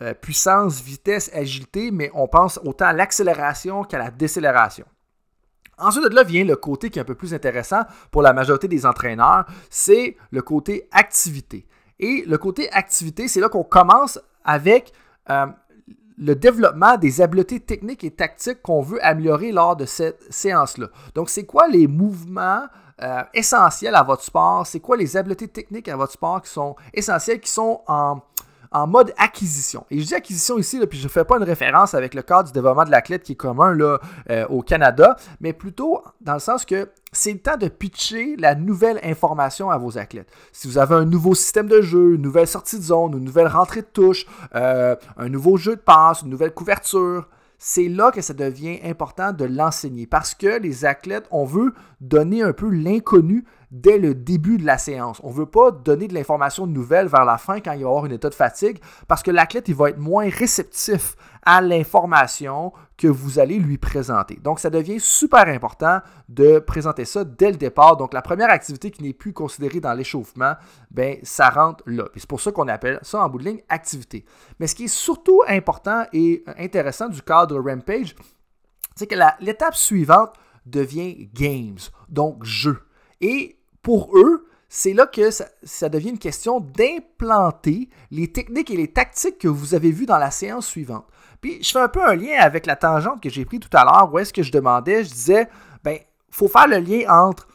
euh, 0.00 0.12
puissance, 0.12 0.82
vitesse, 0.82 1.30
agilité, 1.32 1.92
mais 1.92 2.10
on 2.14 2.26
pense 2.26 2.58
autant 2.64 2.86
à 2.86 2.92
l'accélération 2.94 3.84
qu'à 3.84 3.98
la 3.98 4.10
décélération. 4.10 4.86
Ensuite 5.82 6.08
de 6.08 6.14
là 6.14 6.22
vient 6.22 6.44
le 6.44 6.56
côté 6.56 6.90
qui 6.90 6.98
est 6.98 7.02
un 7.02 7.06
peu 7.06 7.14
plus 7.14 7.34
intéressant 7.34 7.82
pour 8.10 8.22
la 8.22 8.32
majorité 8.32 8.68
des 8.68 8.86
entraîneurs, 8.86 9.44
c'est 9.68 10.16
le 10.30 10.42
côté 10.42 10.88
activité. 10.92 11.66
Et 11.98 12.24
le 12.26 12.38
côté 12.38 12.70
activité, 12.72 13.28
c'est 13.28 13.40
là 13.40 13.48
qu'on 13.48 13.64
commence 13.64 14.18
avec 14.44 14.92
euh, 15.30 15.46
le 16.18 16.34
développement 16.34 16.96
des 16.96 17.20
habiletés 17.20 17.60
techniques 17.60 18.04
et 18.04 18.10
tactiques 18.10 18.62
qu'on 18.62 18.82
veut 18.82 19.04
améliorer 19.04 19.52
lors 19.52 19.76
de 19.76 19.84
cette 19.84 20.32
séance-là. 20.32 20.88
Donc, 21.14 21.30
c'est 21.30 21.44
quoi 21.44 21.68
les 21.68 21.86
mouvements 21.86 22.64
euh, 23.02 23.22
essentiels 23.34 23.94
à 23.94 24.02
votre 24.02 24.22
sport? 24.22 24.66
C'est 24.66 24.80
quoi 24.80 24.96
les 24.96 25.16
habiletés 25.16 25.48
techniques 25.48 25.88
à 25.88 25.96
votre 25.96 26.12
sport 26.12 26.42
qui 26.42 26.50
sont 26.50 26.76
essentielles, 26.92 27.40
qui 27.40 27.50
sont 27.50 27.82
en 27.86 28.20
en 28.72 28.86
mode 28.86 29.12
acquisition. 29.16 29.84
Et 29.90 30.00
je 30.00 30.06
dis 30.06 30.14
acquisition 30.14 30.58
ici, 30.58 30.80
puis 30.86 30.98
je 30.98 31.04
ne 31.04 31.08
fais 31.08 31.24
pas 31.24 31.36
une 31.36 31.44
référence 31.44 31.94
avec 31.94 32.14
le 32.14 32.22
cadre 32.22 32.44
du 32.44 32.52
développement 32.52 32.84
de 32.84 32.90
l'athlète 32.90 33.22
qui 33.22 33.32
est 33.32 33.36
commun 33.36 33.74
là, 33.74 33.98
euh, 34.30 34.46
au 34.48 34.62
Canada, 34.62 35.16
mais 35.40 35.52
plutôt 35.52 36.02
dans 36.20 36.34
le 36.34 36.40
sens 36.40 36.64
que 36.64 36.88
c'est 37.12 37.32
le 37.32 37.38
temps 37.38 37.56
de 37.56 37.68
pitcher 37.68 38.36
la 38.38 38.54
nouvelle 38.54 38.98
information 39.04 39.70
à 39.70 39.78
vos 39.78 39.98
athlètes. 39.98 40.28
Si 40.52 40.66
vous 40.66 40.78
avez 40.78 40.94
un 40.94 41.04
nouveau 41.04 41.34
système 41.34 41.68
de 41.68 41.82
jeu, 41.82 42.14
une 42.14 42.22
nouvelle 42.22 42.46
sortie 42.46 42.78
de 42.78 42.84
zone, 42.84 43.12
une 43.12 43.24
nouvelle 43.24 43.48
rentrée 43.48 43.82
de 43.82 43.86
touche, 43.86 44.26
euh, 44.54 44.96
un 45.16 45.28
nouveau 45.28 45.56
jeu 45.56 45.76
de 45.76 45.80
passe, 45.80 46.22
une 46.22 46.30
nouvelle 46.30 46.54
couverture, 46.54 47.28
c'est 47.64 47.88
là 47.88 48.10
que 48.10 48.20
ça 48.22 48.34
devient 48.34 48.80
important 48.82 49.32
de 49.32 49.44
l'enseigner 49.44 50.06
parce 50.06 50.34
que 50.34 50.58
les 50.58 50.84
athlètes, 50.84 51.26
on 51.30 51.44
veut 51.44 51.74
donner 52.00 52.42
un 52.42 52.52
peu 52.52 52.68
l'inconnu 52.68 53.44
dès 53.72 53.96
le 53.96 54.14
début 54.14 54.58
de 54.58 54.66
la 54.66 54.76
séance. 54.76 55.18
On 55.24 55.30
ne 55.30 55.34
veut 55.34 55.46
pas 55.46 55.70
donner 55.70 56.06
de 56.06 56.14
l'information 56.14 56.66
nouvelle 56.66 57.08
vers 57.08 57.24
la 57.24 57.38
fin 57.38 57.60
quand 57.60 57.72
il 57.72 57.78
va 57.78 57.82
y 57.82 57.84
avoir 57.84 58.04
un 58.04 58.10
état 58.10 58.28
de 58.28 58.34
fatigue 58.34 58.78
parce 59.08 59.22
que 59.22 59.30
l'athlète 59.30 59.66
il 59.68 59.74
va 59.74 59.88
être 59.88 59.98
moins 59.98 60.28
réceptif 60.28 61.16
à 61.44 61.62
l'information 61.62 62.72
que 62.98 63.08
vous 63.08 63.38
allez 63.38 63.58
lui 63.58 63.78
présenter. 63.78 64.36
Donc, 64.36 64.60
ça 64.60 64.70
devient 64.70 65.00
super 65.00 65.48
important 65.48 66.00
de 66.28 66.58
présenter 66.58 67.04
ça 67.04 67.24
dès 67.24 67.50
le 67.50 67.56
départ. 67.56 67.96
Donc, 67.96 68.12
la 68.14 68.22
première 68.22 68.50
activité 68.50 68.90
qui 68.90 69.02
n'est 69.02 69.12
plus 69.14 69.32
considérée 69.32 69.80
dans 69.80 69.94
l'échauffement, 69.94 70.54
ben, 70.90 71.16
ça 71.22 71.48
rentre 71.48 71.82
là. 71.86 72.04
C'est 72.14 72.28
pour 72.28 72.40
ça 72.40 72.52
qu'on 72.52 72.68
appelle 72.68 73.00
ça 73.02 73.24
en 73.24 73.28
bout 73.28 73.38
de 73.38 73.44
ligne 73.44 73.62
activité. 73.68 74.24
Mais 74.60 74.68
ce 74.68 74.74
qui 74.74 74.84
est 74.84 74.94
surtout 74.94 75.42
important 75.48 76.04
et 76.12 76.44
intéressant 76.58 77.08
du 77.08 77.22
cadre 77.22 77.58
Rampage, 77.58 78.14
c'est 78.94 79.06
que 79.06 79.16
l'étape 79.40 79.74
suivante 79.74 80.34
devient 80.66 81.28
games, 81.32 81.78
donc 82.08 82.44
jeu. 82.44 82.82
Et 83.20 83.58
pour 83.82 84.16
eux, 84.16 84.48
c'est 84.68 84.94
là 84.94 85.06
que 85.06 85.30
ça, 85.30 85.88
devient 85.90 86.10
une 86.10 86.18
question 86.18 86.60
d'implanter 86.60 87.90
les 88.10 88.32
techniques 88.32 88.70
et 88.70 88.76
les 88.76 88.88
tactiques 88.88 89.38
que 89.38 89.48
vous 89.48 89.74
avez 89.74 89.90
vues 89.90 90.06
dans 90.06 90.18
la 90.18 90.30
séance 90.30 90.66
suivante. 90.66 91.04
Puis 91.42 91.62
je 91.62 91.72
fais 91.72 91.80
un 91.80 91.88
peu 91.88 92.02
un 92.02 92.14
lien 92.14 92.38
avec 92.38 92.64
la 92.64 92.76
tangente 92.76 93.22
que 93.22 93.28
j'ai 93.28 93.44
pris 93.44 93.60
tout 93.60 93.68
à 93.76 93.84
l'heure, 93.84 94.10
où 94.10 94.18
est-ce 94.18 94.32
que 94.32 94.42
je 94.42 94.50
demandais, 94.50 95.04
je 95.04 95.10
disais, 95.10 95.48
ben, 95.84 95.98
faut 96.30 96.48
faire 96.48 96.68
le 96.68 96.78
lien 96.78 97.06
entre 97.10 97.48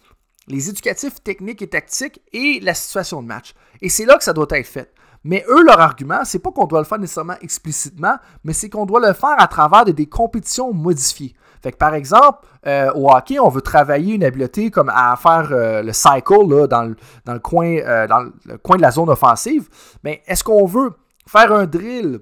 les 0.48 0.70
éducatifs 0.70 1.24
techniques 1.24 1.62
et 1.62 1.68
tactiques 1.68 2.22
et 2.34 2.60
la 2.62 2.74
situation 2.74 3.24
de 3.24 3.28
match. 3.28 3.56
Et 3.82 3.90
c'est 3.90 4.06
là 4.06 4.18
que 4.18 4.24
ça 4.24 4.34
doit 4.34 4.48
être 4.52 4.68
fait. 4.68 4.94
Mais 5.24 5.44
eux, 5.50 5.64
leur 5.64 5.82
argument, 5.82 6.24
c'est 6.24 6.40
pas 6.40 6.52
qu'on 6.52 6.68
doit 6.68 6.80
le 6.80 6.86
faire 6.86 7.00
nécessairement 7.00 7.38
explicitement, 7.42 8.16
mais 8.44 8.54
c'est 8.54 8.70
qu'on 8.70 8.86
doit 8.86 9.06
le 9.06 9.14
faire 9.14 9.36
à 9.40 9.48
travers 9.48 9.86
des 9.86 10.06
compétitions 10.06 10.72
modifiées. 10.72 11.36
Fait 11.62 11.72
que 11.72 11.78
par 11.78 11.94
exemple, 11.94 12.40
euh, 12.66 12.92
au 12.94 13.10
hockey, 13.10 13.40
on 13.40 13.50
veut 13.50 13.62
travailler 13.62 14.16
une 14.16 14.24
habileté 14.24 14.72
comme 14.72 14.90
à 14.90 15.16
faire 15.16 15.50
euh, 15.52 15.82
le 15.82 15.94
cycle 15.94 16.68
dans, 16.68 16.84
le, 16.84 17.40
coin, 17.40 17.78
euh, 17.78 18.08
dans 18.08 18.30
le 18.46 18.58
coin 18.58 18.78
de 18.78 18.82
la 18.82 18.92
zone 18.92 19.10
offensive. 19.10 19.70
Mais 20.04 20.22
est-ce 20.28 20.44
qu'on 20.44 20.66
veut 20.66 20.92
faire 21.28 21.52
un 21.52 21.66
drill 21.66 22.20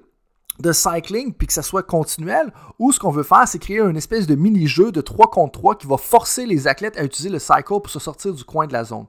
de 0.58 0.72
cycling 0.72 1.34
puis 1.34 1.46
que 1.46 1.52
ça 1.52 1.62
soit 1.62 1.82
continuel? 1.82 2.52
Ou 2.78 2.92
ce 2.92 2.98
qu'on 2.98 3.10
veut 3.10 3.22
faire 3.22 3.46
c'est 3.46 3.58
créer 3.58 3.80
une 3.80 3.96
espèce 3.96 4.26
de 4.26 4.34
mini-jeu 4.34 4.92
de 4.92 5.00
3 5.00 5.30
contre 5.30 5.58
3 5.58 5.76
qui 5.76 5.86
va 5.86 5.96
forcer 5.96 6.46
les 6.46 6.68
athlètes 6.68 6.96
à 6.98 7.04
utiliser 7.04 7.30
le 7.30 7.38
cycle 7.38 7.64
pour 7.64 7.90
se 7.90 7.98
sortir 7.98 8.32
du 8.32 8.44
coin 8.44 8.66
de 8.66 8.72
la 8.72 8.84
zone 8.84 9.06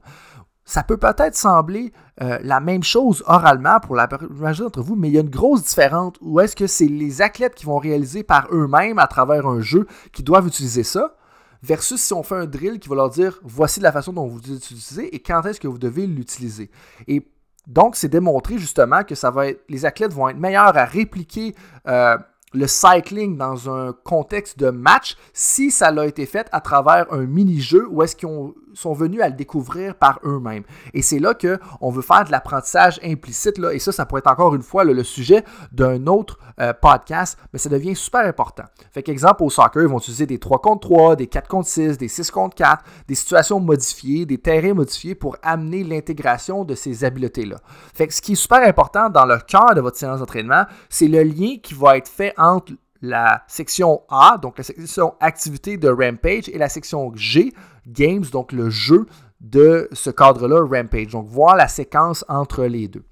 ça 0.68 0.82
peut 0.82 0.98
peut-être 0.98 1.34
sembler 1.34 1.94
euh, 2.20 2.38
la 2.42 2.60
même 2.60 2.82
chose 2.82 3.24
oralement 3.26 3.80
pour 3.80 3.96
la 3.96 4.06
majorité 4.28 4.64
d'entre 4.64 4.82
vous, 4.86 4.96
mais 4.96 5.08
il 5.08 5.14
y 5.14 5.16
a 5.16 5.22
une 5.22 5.30
grosse 5.30 5.64
différence 5.64 6.12
où 6.20 6.40
est-ce 6.40 6.54
que 6.54 6.66
c'est 6.66 6.86
les 6.86 7.22
athlètes 7.22 7.54
qui 7.54 7.64
vont 7.64 7.78
réaliser 7.78 8.22
par 8.22 8.48
eux-mêmes 8.52 8.98
à 8.98 9.06
travers 9.06 9.46
un 9.46 9.62
jeu 9.62 9.86
qui 10.12 10.22
doivent 10.22 10.46
utiliser 10.46 10.82
ça, 10.82 11.16
versus 11.62 11.98
si 11.98 12.12
on 12.12 12.22
fait 12.22 12.34
un 12.34 12.44
drill 12.44 12.78
qui 12.80 12.90
va 12.90 12.96
leur 12.96 13.08
dire 13.08 13.40
voici 13.42 13.80
la 13.80 13.92
façon 13.92 14.12
dont 14.12 14.26
vous 14.26 14.40
l'utilisez 14.46 15.14
et 15.14 15.20
quand 15.20 15.42
est-ce 15.46 15.58
que 15.58 15.68
vous 15.68 15.78
devez 15.78 16.06
l'utiliser. 16.06 16.70
Et 17.06 17.26
donc, 17.66 17.96
c'est 17.96 18.08
démontré 18.08 18.58
justement 18.58 19.04
que 19.04 19.14
ça 19.14 19.30
va 19.30 19.48
être, 19.48 19.64
les 19.70 19.86
athlètes 19.86 20.12
vont 20.12 20.28
être 20.28 20.38
meilleurs 20.38 20.76
à 20.76 20.84
répliquer 20.84 21.54
euh, 21.86 22.18
le 22.52 22.66
cycling 22.66 23.38
dans 23.38 23.70
un 23.70 23.92
contexte 23.92 24.58
de 24.58 24.68
match 24.68 25.16
si 25.32 25.70
ça 25.70 25.88
a 25.88 26.06
été 26.06 26.26
fait 26.26 26.46
à 26.52 26.60
travers 26.60 27.10
un 27.12 27.24
mini-jeu 27.24 27.86
où 27.90 28.02
est-ce 28.02 28.16
qu'ils 28.16 28.52
sont 28.78 28.92
venus 28.92 29.20
à 29.20 29.28
le 29.28 29.34
découvrir 29.34 29.94
par 29.94 30.20
eux-mêmes. 30.24 30.62
Et 30.94 31.02
c'est 31.02 31.18
là 31.18 31.34
qu'on 31.34 31.90
veut 31.90 32.02
faire 32.02 32.24
de 32.24 32.30
l'apprentissage 32.30 33.00
implicite, 33.04 33.58
et 33.72 33.78
ça, 33.78 33.92
ça 33.92 34.06
pourrait 34.06 34.20
être 34.20 34.30
encore 34.30 34.54
une 34.54 34.62
fois 34.62 34.84
le 34.84 35.02
sujet 35.02 35.44
d'un 35.72 36.06
autre 36.06 36.38
euh, 36.60 36.72
podcast, 36.72 37.38
mais 37.52 37.58
ça 37.58 37.68
devient 37.68 37.94
super 37.94 38.20
important. 38.20 38.64
Fait 38.90 39.02
qu'exemple, 39.02 39.42
au 39.42 39.50
soccer, 39.50 39.82
ils 39.82 39.88
vont 39.88 39.98
utiliser 39.98 40.26
des 40.26 40.38
3 40.38 40.60
contre 40.60 40.88
3, 40.88 41.16
des 41.16 41.26
4 41.26 41.48
contre 41.48 41.68
6, 41.68 41.98
des 41.98 42.08
6 42.08 42.30
contre 42.30 42.56
4, 42.56 42.84
des 43.06 43.14
situations 43.14 43.60
modifiées, 43.60 44.26
des 44.26 44.38
terrains 44.38 44.74
modifiés 44.74 45.14
pour 45.14 45.36
amener 45.42 45.84
l'intégration 45.84 46.64
de 46.64 46.74
ces 46.74 47.04
habiletés-là. 47.04 47.56
Fait 47.94 48.06
que 48.06 48.14
ce 48.14 48.20
qui 48.20 48.32
est 48.32 48.36
super 48.36 48.66
important 48.66 49.10
dans 49.10 49.24
le 49.24 49.38
cœur 49.38 49.74
de 49.74 49.80
votre 49.80 49.96
séance 49.96 50.20
d'entraînement, 50.20 50.64
c'est 50.88 51.08
le 51.08 51.22
lien 51.22 51.56
qui 51.62 51.74
va 51.74 51.96
être 51.96 52.08
fait 52.08 52.34
entre 52.36 52.72
la 53.02 53.44
section 53.46 54.02
A, 54.08 54.38
donc 54.40 54.58
la 54.58 54.64
section 54.64 55.14
activité 55.20 55.76
de 55.76 55.88
Rampage, 55.88 56.48
et 56.48 56.58
la 56.58 56.68
section 56.68 57.12
G, 57.14 57.52
Games, 57.86 58.24
donc 58.32 58.52
le 58.52 58.70
jeu 58.70 59.06
de 59.40 59.88
ce 59.92 60.10
cadre-là, 60.10 60.64
Rampage. 60.64 61.08
Donc 61.08 61.26
voir 61.26 61.56
la 61.56 61.68
séquence 61.68 62.24
entre 62.28 62.64
les 62.64 62.88
deux. 62.88 63.04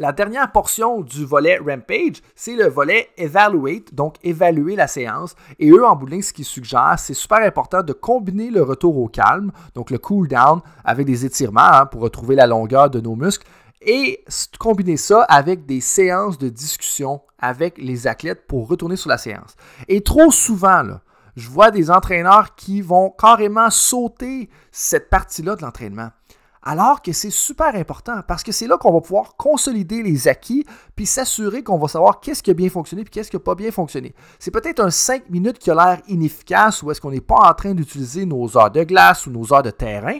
La 0.00 0.12
dernière 0.12 0.50
portion 0.50 1.02
du 1.02 1.26
volet 1.26 1.58
Rampage, 1.58 2.22
c'est 2.34 2.56
le 2.56 2.68
volet 2.68 3.10
Evaluate, 3.18 3.92
donc 3.92 4.14
évaluer 4.22 4.74
la 4.74 4.86
séance. 4.86 5.34
Et 5.58 5.68
eux, 5.68 5.84
en 5.84 5.94
bout 5.94 6.06
de 6.06 6.12
ligne, 6.12 6.22
ce 6.22 6.32
qu'ils 6.32 6.46
suggèrent, 6.46 6.98
c'est 6.98 7.12
super 7.12 7.40
important 7.42 7.82
de 7.82 7.92
combiner 7.92 8.48
le 8.48 8.62
retour 8.62 8.96
au 8.96 9.08
calme, 9.08 9.52
donc 9.74 9.90
le 9.90 9.98
cool 9.98 10.26
down, 10.26 10.62
avec 10.86 11.06
des 11.06 11.26
étirements 11.26 11.60
hein, 11.60 11.84
pour 11.84 12.00
retrouver 12.00 12.34
la 12.34 12.46
longueur 12.46 12.88
de 12.88 12.98
nos 12.98 13.14
muscles, 13.14 13.46
et 13.80 14.24
combiner 14.58 14.96
ça 14.96 15.22
avec 15.22 15.66
des 15.66 15.80
séances 15.80 16.38
de 16.38 16.48
discussion 16.48 17.22
avec 17.38 17.78
les 17.78 18.06
athlètes 18.06 18.46
pour 18.46 18.68
retourner 18.68 18.96
sur 18.96 19.08
la 19.08 19.18
séance. 19.18 19.56
Et 19.88 20.02
trop 20.02 20.30
souvent, 20.30 20.82
je 21.36 21.48
vois 21.48 21.70
des 21.70 21.90
entraîneurs 21.90 22.54
qui 22.54 22.82
vont 22.82 23.10
carrément 23.10 23.70
sauter 23.70 24.50
cette 24.70 25.08
partie-là 25.08 25.56
de 25.56 25.62
l'entraînement. 25.62 26.10
Alors 26.62 27.00
que 27.00 27.12
c'est 27.12 27.30
super 27.30 27.74
important 27.74 28.20
parce 28.28 28.42
que 28.42 28.52
c'est 28.52 28.66
là 28.66 28.76
qu'on 28.76 28.92
va 28.92 29.00
pouvoir 29.00 29.36
consolider 29.36 30.02
les 30.02 30.28
acquis 30.28 30.66
puis 30.94 31.06
s'assurer 31.06 31.62
qu'on 31.62 31.78
va 31.78 31.88
savoir 31.88 32.20
qu'est-ce 32.20 32.42
qui 32.42 32.50
a 32.50 32.54
bien 32.54 32.68
fonctionné 32.68 33.02
puis 33.02 33.10
qu'est-ce 33.10 33.30
qui 33.30 33.36
n'a 33.36 33.40
pas 33.40 33.54
bien 33.54 33.70
fonctionné. 33.70 34.14
C'est 34.38 34.50
peut-être 34.50 34.80
un 34.80 34.90
5 34.90 35.30
minutes 35.30 35.58
qui 35.58 35.70
a 35.70 35.74
l'air 35.74 36.02
inefficace 36.06 36.82
ou 36.82 36.90
est-ce 36.90 37.00
qu'on 37.00 37.12
n'est 37.12 37.22
pas 37.22 37.48
en 37.48 37.54
train 37.54 37.72
d'utiliser 37.72 38.26
nos 38.26 38.58
heures 38.58 38.70
de 38.70 38.84
glace 38.84 39.26
ou 39.26 39.30
nos 39.30 39.54
heures 39.54 39.62
de 39.62 39.70
terrain, 39.70 40.18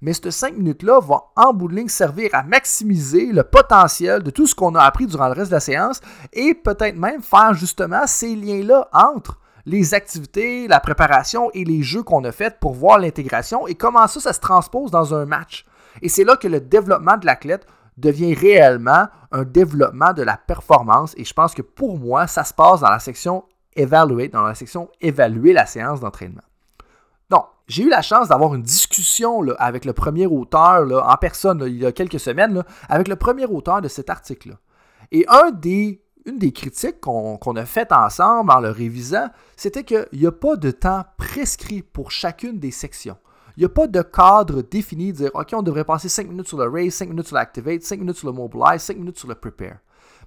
mais 0.00 0.12
ces 0.12 0.30
5 0.30 0.56
minutes-là 0.56 1.00
vont 1.00 1.22
en 1.36 1.52
bout 1.52 1.68
de 1.68 1.76
ligne 1.76 1.88
servir 1.88 2.30
à 2.32 2.42
maximiser 2.42 3.26
le 3.26 3.42
potentiel 3.42 4.22
de 4.22 4.30
tout 4.30 4.46
ce 4.46 4.54
qu'on 4.54 4.74
a 4.74 4.82
appris 4.82 5.06
durant 5.06 5.28
le 5.28 5.34
reste 5.34 5.50
de 5.50 5.56
la 5.56 5.60
séance 5.60 6.00
et 6.32 6.54
peut-être 6.54 6.96
même 6.96 7.22
faire 7.22 7.54
justement 7.54 8.06
ces 8.06 8.34
liens-là 8.34 8.88
entre 8.92 9.38
les 9.66 9.94
activités, 9.94 10.68
la 10.68 10.80
préparation 10.80 11.50
et 11.52 11.64
les 11.64 11.82
jeux 11.82 12.02
qu'on 12.02 12.24
a 12.24 12.32
faits 12.32 12.58
pour 12.60 12.72
voir 12.72 12.98
l'intégration 12.98 13.66
et 13.66 13.74
comment 13.74 14.06
ça, 14.06 14.20
ça 14.20 14.32
se 14.32 14.40
transpose 14.40 14.90
dans 14.90 15.14
un 15.14 15.26
match. 15.26 15.64
Et 16.02 16.08
c'est 16.08 16.24
là 16.24 16.36
que 16.36 16.48
le 16.48 16.60
développement 16.60 17.16
de 17.16 17.26
l'athlète 17.26 17.66
devient 17.96 18.34
réellement 18.34 19.08
un 19.32 19.44
développement 19.44 20.12
de 20.12 20.22
la 20.22 20.36
performance. 20.36 21.14
Et 21.16 21.24
je 21.24 21.34
pense 21.34 21.54
que 21.54 21.62
pour 21.62 21.98
moi, 21.98 22.26
ça 22.26 22.44
se 22.44 22.54
passe 22.54 22.80
dans 22.80 22.90
la 22.90 22.98
section 22.98 23.44
Evaluate, 23.76 24.32
dans 24.32 24.42
la 24.42 24.54
section 24.54 24.88
Évaluer 25.00 25.52
la 25.52 25.66
séance 25.66 26.00
d'entraînement. 26.00 26.42
J'ai 27.70 27.84
eu 27.84 27.88
la 27.88 28.02
chance 28.02 28.26
d'avoir 28.26 28.56
une 28.56 28.62
discussion 28.62 29.46
avec 29.56 29.84
le 29.84 29.92
premier 29.92 30.26
auteur 30.26 31.08
en 31.08 31.16
personne 31.16 31.62
il 31.68 31.78
y 31.78 31.86
a 31.86 31.92
quelques 31.92 32.18
semaines, 32.18 32.64
avec 32.88 33.06
le 33.06 33.14
premier 33.14 33.46
auteur 33.46 33.80
de 33.80 33.86
cet 33.86 34.10
article-là. 34.10 34.56
Et 35.12 35.24
une 36.26 36.38
des 36.38 36.52
critiques 36.52 37.00
qu'on 37.00 37.56
a 37.56 37.64
faites 37.64 37.92
ensemble 37.92 38.50
en 38.50 38.58
le 38.58 38.70
révisant, 38.70 39.28
c'était 39.56 39.84
qu'il 39.84 40.04
n'y 40.14 40.26
a 40.26 40.32
pas 40.32 40.56
de 40.56 40.72
temps 40.72 41.04
prescrit 41.16 41.82
pour 41.82 42.10
chacune 42.10 42.58
des 42.58 42.72
sections. 42.72 43.16
Il 43.56 43.60
n'y 43.60 43.66
a 43.66 43.68
pas 43.68 43.86
de 43.86 44.02
cadre 44.02 44.62
défini 44.62 45.12
de 45.12 45.18
dire, 45.18 45.30
OK, 45.34 45.50
on 45.52 45.62
devrait 45.62 45.84
passer 45.84 46.08
5 46.08 46.26
minutes 46.26 46.48
sur 46.48 46.58
le 46.58 46.68
raise, 46.68 46.92
5 46.94 47.10
minutes 47.10 47.28
sur 47.28 47.36
l'activate, 47.36 47.82
5 47.82 48.00
minutes 48.00 48.16
sur 48.16 48.26
le 48.26 48.34
mobilize, 48.34 48.82
5 48.82 48.96
minutes 48.96 49.18
sur 49.18 49.28
le 49.28 49.36
prepare. 49.36 49.76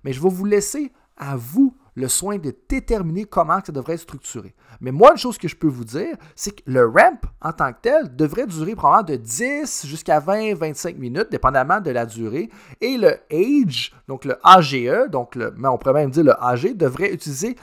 Mais 0.05 0.13
je 0.13 0.21
vais 0.21 0.29
vous 0.29 0.45
laisser 0.45 0.93
à 1.17 1.35
vous 1.35 1.75
le 1.95 2.07
soin 2.07 2.37
de 2.37 2.55
déterminer 2.67 3.25
comment 3.25 3.59
ça 3.65 3.71
devrait 3.71 3.93
être 3.93 4.01
structuré. 4.01 4.53
Mais 4.81 4.91
moi, 4.91 5.11
une 5.11 5.17
chose 5.17 5.37
que 5.37 5.47
je 5.47 5.55
peux 5.55 5.67
vous 5.67 5.85
dire, 5.85 6.15
c'est 6.35 6.51
que 6.51 6.61
le 6.65 6.85
ramp 6.87 7.19
en 7.41 7.53
tant 7.53 7.71
que 7.71 7.77
tel 7.81 8.15
devrait 8.15 8.47
durer 8.47 8.75
probablement 8.75 9.03
de 9.03 9.15
10 9.15 9.85
jusqu'à 9.85 10.19
20-25 10.19 10.97
minutes, 10.97 11.27
dépendamment 11.31 11.79
de 11.79 11.91
la 11.91 12.05
durée. 12.05 12.49
Et 12.81 12.97
le 12.97 13.17
age, 13.31 13.93
donc 14.07 14.25
le 14.25 14.35
AGE, 14.43 15.09
donc 15.09 15.35
le, 15.35 15.53
mais 15.57 15.67
on 15.67 15.77
pourrait 15.77 15.93
même 15.93 16.11
dire 16.11 16.23
le 16.23 16.43
AG, 16.43 16.75
devrait 16.75 17.13
utiliser 17.13 17.55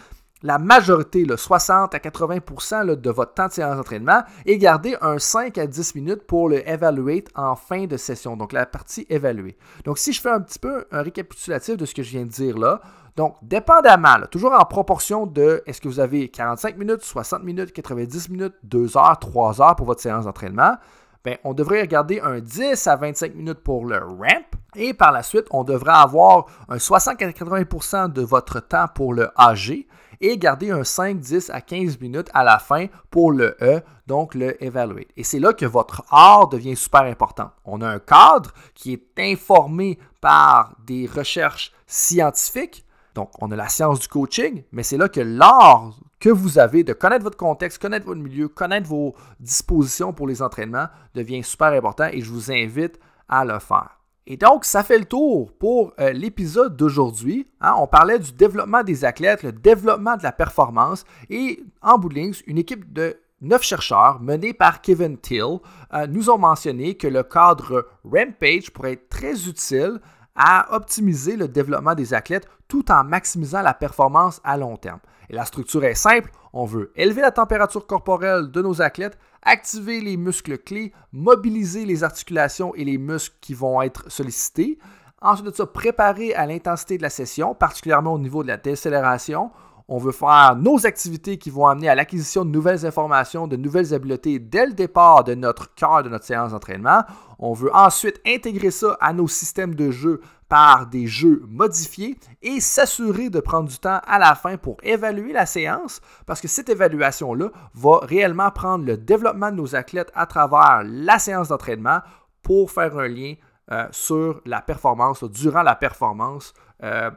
la 0.42 0.58
majorité, 0.58 1.24
le 1.24 1.36
60 1.36 1.94
à 1.94 1.98
80% 1.98 2.96
de 2.96 3.10
votre 3.10 3.34
temps 3.34 3.48
de 3.48 3.52
séance 3.52 3.76
d'entraînement 3.76 4.22
et 4.46 4.58
garder 4.58 4.96
un 5.00 5.18
5 5.18 5.58
à 5.58 5.66
10 5.66 5.94
minutes 5.94 6.22
pour 6.26 6.48
le 6.48 6.66
evaluate 6.68 7.26
en 7.34 7.56
fin 7.56 7.86
de 7.86 7.96
session, 7.96 8.36
donc 8.36 8.52
la 8.52 8.66
partie 8.66 9.06
évaluée. 9.10 9.56
Donc, 9.84 9.98
si 9.98 10.12
je 10.12 10.20
fais 10.20 10.30
un 10.30 10.40
petit 10.40 10.58
peu 10.58 10.86
un 10.90 11.02
récapitulatif 11.02 11.76
de 11.76 11.84
ce 11.84 11.94
que 11.94 12.02
je 12.02 12.10
viens 12.10 12.24
de 12.24 12.30
dire 12.30 12.58
là, 12.58 12.80
donc, 13.16 13.36
dépendamment, 13.42 14.16
toujours 14.30 14.52
en 14.52 14.64
proportion 14.64 15.26
de 15.26 15.62
est-ce 15.66 15.80
que 15.80 15.88
vous 15.88 16.00
avez 16.00 16.28
45 16.28 16.78
minutes, 16.78 17.02
60 17.02 17.42
minutes, 17.42 17.72
90 17.72 18.30
minutes, 18.30 18.54
2 18.62 18.96
heures, 18.96 19.18
3 19.18 19.60
heures 19.60 19.76
pour 19.76 19.86
votre 19.86 20.00
séance 20.00 20.24
d'entraînement, 20.24 20.76
ben, 21.24 21.36
on 21.44 21.52
devrait 21.52 21.82
regarder 21.82 22.20
un 22.20 22.40
10 22.40 22.86
à 22.86 22.96
25 22.96 23.34
minutes 23.34 23.58
pour 23.58 23.84
le 23.84 23.98
ramp. 23.98 24.46
Et 24.74 24.94
par 24.94 25.12
la 25.12 25.22
suite, 25.22 25.46
on 25.50 25.64
devrait 25.64 25.92
avoir 25.92 26.46
un 26.68 26.78
60 26.78 27.20
à 27.20 27.26
80% 27.26 28.12
de 28.12 28.22
votre 28.22 28.60
temps 28.60 28.86
pour 28.94 29.12
le 29.12 29.28
AG 29.36 29.86
et 30.20 30.38
garder 30.38 30.70
un 30.70 30.84
5, 30.84 31.18
10 31.18 31.50
à 31.50 31.60
15 31.60 32.00
minutes 32.00 32.28
à 32.34 32.44
la 32.44 32.58
fin 32.58 32.86
pour 33.10 33.32
le 33.32 33.56
E, 33.62 33.80
donc 34.06 34.34
le 34.34 34.62
Evaluate. 34.62 35.08
Et 35.16 35.24
c'est 35.24 35.38
là 35.38 35.52
que 35.52 35.66
votre 35.66 36.04
art 36.10 36.48
devient 36.48 36.76
super 36.76 37.02
important. 37.02 37.50
On 37.64 37.80
a 37.80 37.88
un 37.88 37.98
cadre 37.98 38.52
qui 38.74 38.92
est 38.92 39.18
informé 39.18 39.98
par 40.20 40.76
des 40.86 41.06
recherches 41.06 41.72
scientifiques. 41.86 42.84
Donc, 43.14 43.30
on 43.40 43.50
a 43.50 43.56
la 43.56 43.68
science 43.68 44.00
du 44.00 44.08
coaching, 44.08 44.62
mais 44.72 44.82
c'est 44.82 44.96
là 44.96 45.08
que 45.08 45.20
l'art 45.20 45.92
que 46.20 46.28
vous 46.28 46.58
avez 46.58 46.84
de 46.84 46.92
connaître 46.92 47.24
votre 47.24 47.38
contexte, 47.38 47.80
connaître 47.80 48.06
votre 48.06 48.20
milieu, 48.20 48.48
connaître 48.48 48.88
vos 48.88 49.14
dispositions 49.40 50.12
pour 50.12 50.28
les 50.28 50.42
entraînements 50.42 50.88
devient 51.14 51.42
super 51.42 51.72
important 51.72 52.08
et 52.12 52.20
je 52.20 52.30
vous 52.30 52.52
invite 52.52 53.00
à 53.28 53.44
le 53.44 53.58
faire. 53.58 53.99
Et 54.26 54.36
donc, 54.36 54.64
ça 54.64 54.84
fait 54.84 54.98
le 54.98 55.06
tour 55.06 55.52
pour 55.58 55.92
euh, 55.98 56.12
l'épisode 56.12 56.76
d'aujourd'hui. 56.76 57.46
Hein. 57.60 57.74
on 57.78 57.86
parlait 57.86 58.18
du 58.18 58.32
développement 58.32 58.82
des 58.82 59.04
athlètes, 59.04 59.42
le 59.42 59.52
développement 59.52 60.16
de 60.16 60.22
la 60.22 60.32
performance 60.32 61.04
et 61.30 61.62
en 61.82 61.98
bout 61.98 62.10
de 62.10 62.20
une 62.46 62.58
équipe 62.58 62.92
de 62.92 63.16
neuf 63.40 63.62
chercheurs 63.62 64.20
menés 64.20 64.52
par 64.52 64.82
Kevin 64.82 65.16
Till 65.16 65.58
euh, 65.94 66.06
nous 66.06 66.30
ont 66.30 66.38
mentionné 66.38 66.96
que 66.96 67.06
le 67.06 67.22
cadre 67.22 67.88
Rampage 68.04 68.70
pourrait 68.70 68.92
être 68.92 69.08
très 69.08 69.48
utile 69.48 70.00
à 70.36 70.74
optimiser 70.74 71.36
le 71.36 71.48
développement 71.48 71.94
des 71.94 72.14
athlètes 72.14 72.46
tout 72.68 72.90
en 72.90 73.04
maximisant 73.04 73.62
la 73.62 73.74
performance 73.74 74.40
à 74.44 74.56
long 74.56 74.76
terme. 74.76 75.00
Et 75.28 75.34
la 75.34 75.44
structure 75.44 75.84
est 75.84 75.94
simple, 75.94 76.30
on 76.52 76.64
veut 76.64 76.92
élever 76.96 77.20
la 77.20 77.30
température 77.30 77.86
corporelle 77.86 78.50
de 78.50 78.62
nos 78.62 78.82
athlètes, 78.82 79.18
activer 79.42 80.00
les 80.00 80.16
muscles 80.16 80.58
clés, 80.58 80.92
mobiliser 81.12 81.84
les 81.84 82.04
articulations 82.04 82.74
et 82.74 82.84
les 82.84 82.98
muscles 82.98 83.36
qui 83.40 83.54
vont 83.54 83.80
être 83.82 84.10
sollicités. 84.10 84.78
Ensuite 85.22 85.46
de 85.46 85.54
ça, 85.54 85.66
préparer 85.66 86.34
à 86.34 86.46
l'intensité 86.46 86.96
de 86.96 87.02
la 87.02 87.10
session, 87.10 87.54
particulièrement 87.54 88.14
au 88.14 88.18
niveau 88.18 88.42
de 88.42 88.48
la 88.48 88.56
décélération. 88.56 89.50
On 89.92 89.98
veut 89.98 90.12
faire 90.12 90.54
nos 90.54 90.86
activités 90.86 91.36
qui 91.36 91.50
vont 91.50 91.66
amener 91.66 91.88
à 91.88 91.96
l'acquisition 91.96 92.44
de 92.44 92.50
nouvelles 92.50 92.86
informations, 92.86 93.48
de 93.48 93.56
nouvelles 93.56 93.92
habiletés 93.92 94.38
dès 94.38 94.66
le 94.66 94.72
départ 94.72 95.24
de 95.24 95.34
notre 95.34 95.74
cœur 95.74 96.04
de 96.04 96.08
notre 96.08 96.24
séance 96.24 96.52
d'entraînement. 96.52 97.02
On 97.40 97.54
veut 97.54 97.74
ensuite 97.74 98.20
intégrer 98.24 98.70
ça 98.70 98.96
à 99.00 99.12
nos 99.12 99.26
systèmes 99.26 99.74
de 99.74 99.90
jeu 99.90 100.20
par 100.48 100.86
des 100.86 101.08
jeux 101.08 101.42
modifiés 101.48 102.16
et 102.40 102.60
s'assurer 102.60 103.30
de 103.30 103.40
prendre 103.40 103.68
du 103.68 103.80
temps 103.80 104.00
à 104.06 104.20
la 104.20 104.36
fin 104.36 104.56
pour 104.56 104.76
évaluer 104.84 105.32
la 105.32 105.44
séance 105.44 106.00
parce 106.24 106.40
que 106.40 106.46
cette 106.46 106.68
évaluation-là 106.68 107.48
va 107.74 107.98
réellement 108.02 108.52
prendre 108.52 108.84
le 108.84 108.96
développement 108.96 109.50
de 109.50 109.56
nos 109.56 109.74
athlètes 109.74 110.12
à 110.14 110.26
travers 110.26 110.84
la 110.84 111.18
séance 111.18 111.48
d'entraînement 111.48 111.98
pour 112.44 112.70
faire 112.70 112.96
un 112.96 113.08
lien 113.08 113.34
euh, 113.72 113.88
sur 113.90 114.40
la 114.46 114.60
performance, 114.60 115.24
durant 115.24 115.62
la 115.62 115.74
performance 115.74 116.54
euh, 116.84 117.10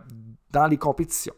dans 0.50 0.66
les 0.66 0.78
compétitions. 0.78 1.36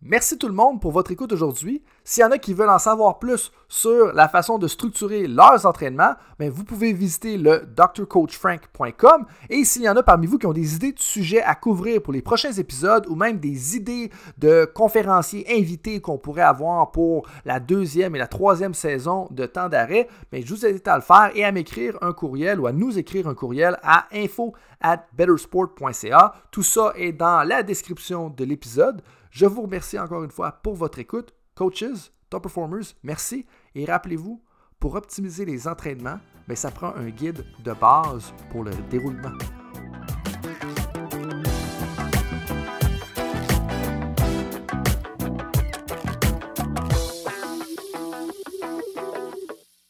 Merci 0.00 0.38
tout 0.38 0.46
le 0.46 0.54
monde 0.54 0.80
pour 0.80 0.92
votre 0.92 1.10
écoute 1.10 1.32
aujourd'hui. 1.32 1.82
S'il 2.04 2.22
y 2.22 2.24
en 2.24 2.30
a 2.30 2.38
qui 2.38 2.54
veulent 2.54 2.70
en 2.70 2.78
savoir 2.78 3.18
plus 3.18 3.50
sur 3.66 4.12
la 4.12 4.28
façon 4.28 4.56
de 4.56 4.68
structurer 4.68 5.26
leurs 5.26 5.66
entraînements, 5.66 6.14
ben, 6.38 6.48
vous 6.50 6.62
pouvez 6.62 6.92
visiter 6.92 7.36
le 7.36 7.64
drcoachfrank.com. 7.76 9.26
Et 9.50 9.64
s'il 9.64 9.82
y 9.82 9.88
en 9.88 9.96
a 9.96 10.04
parmi 10.04 10.28
vous 10.28 10.38
qui 10.38 10.46
ont 10.46 10.52
des 10.52 10.76
idées 10.76 10.92
de 10.92 11.00
sujets 11.00 11.42
à 11.42 11.56
couvrir 11.56 12.00
pour 12.00 12.12
les 12.12 12.22
prochains 12.22 12.52
épisodes 12.52 13.06
ou 13.08 13.16
même 13.16 13.40
des 13.40 13.74
idées 13.74 14.12
de 14.38 14.70
conférenciers 14.72 15.44
invités 15.50 16.00
qu'on 16.00 16.16
pourrait 16.16 16.42
avoir 16.42 16.92
pour 16.92 17.26
la 17.44 17.58
deuxième 17.58 18.14
et 18.14 18.20
la 18.20 18.28
troisième 18.28 18.74
saison 18.74 19.26
de 19.32 19.46
temps 19.46 19.68
d'arrêt, 19.68 20.06
ben, 20.30 20.40
je 20.46 20.54
vous 20.54 20.64
invite 20.64 20.86
à 20.86 20.94
le 20.94 21.02
faire 21.02 21.32
et 21.34 21.44
à 21.44 21.50
m'écrire 21.50 21.98
un 22.02 22.12
courriel 22.12 22.60
ou 22.60 22.68
à 22.68 22.72
nous 22.72 23.00
écrire 23.00 23.26
un 23.26 23.34
courriel 23.34 23.76
à 23.82 24.06
info 24.12 24.54
at 24.80 25.06
bettersport.ca. 25.12 26.34
Tout 26.52 26.62
ça 26.62 26.92
est 26.94 27.12
dans 27.12 27.42
la 27.42 27.64
description 27.64 28.30
de 28.30 28.44
l'épisode. 28.44 29.02
Je 29.30 29.46
vous 29.46 29.62
remercie 29.62 29.98
encore 29.98 30.24
une 30.24 30.30
fois 30.30 30.52
pour 30.52 30.74
votre 30.74 30.98
écoute. 30.98 31.34
Coaches, 31.54 32.12
top 32.30 32.44
performers, 32.44 32.94
merci. 33.02 33.46
Et 33.74 33.84
rappelez-vous, 33.84 34.42
pour 34.80 34.94
optimiser 34.94 35.44
les 35.44 35.66
entraînements, 35.66 36.20
mais 36.46 36.54
ben, 36.54 36.56
ça 36.56 36.70
prend 36.70 36.94
un 36.94 37.10
guide 37.10 37.44
de 37.64 37.72
base 37.72 38.32
pour 38.50 38.64
le 38.64 38.70
déroulement. 38.90 39.32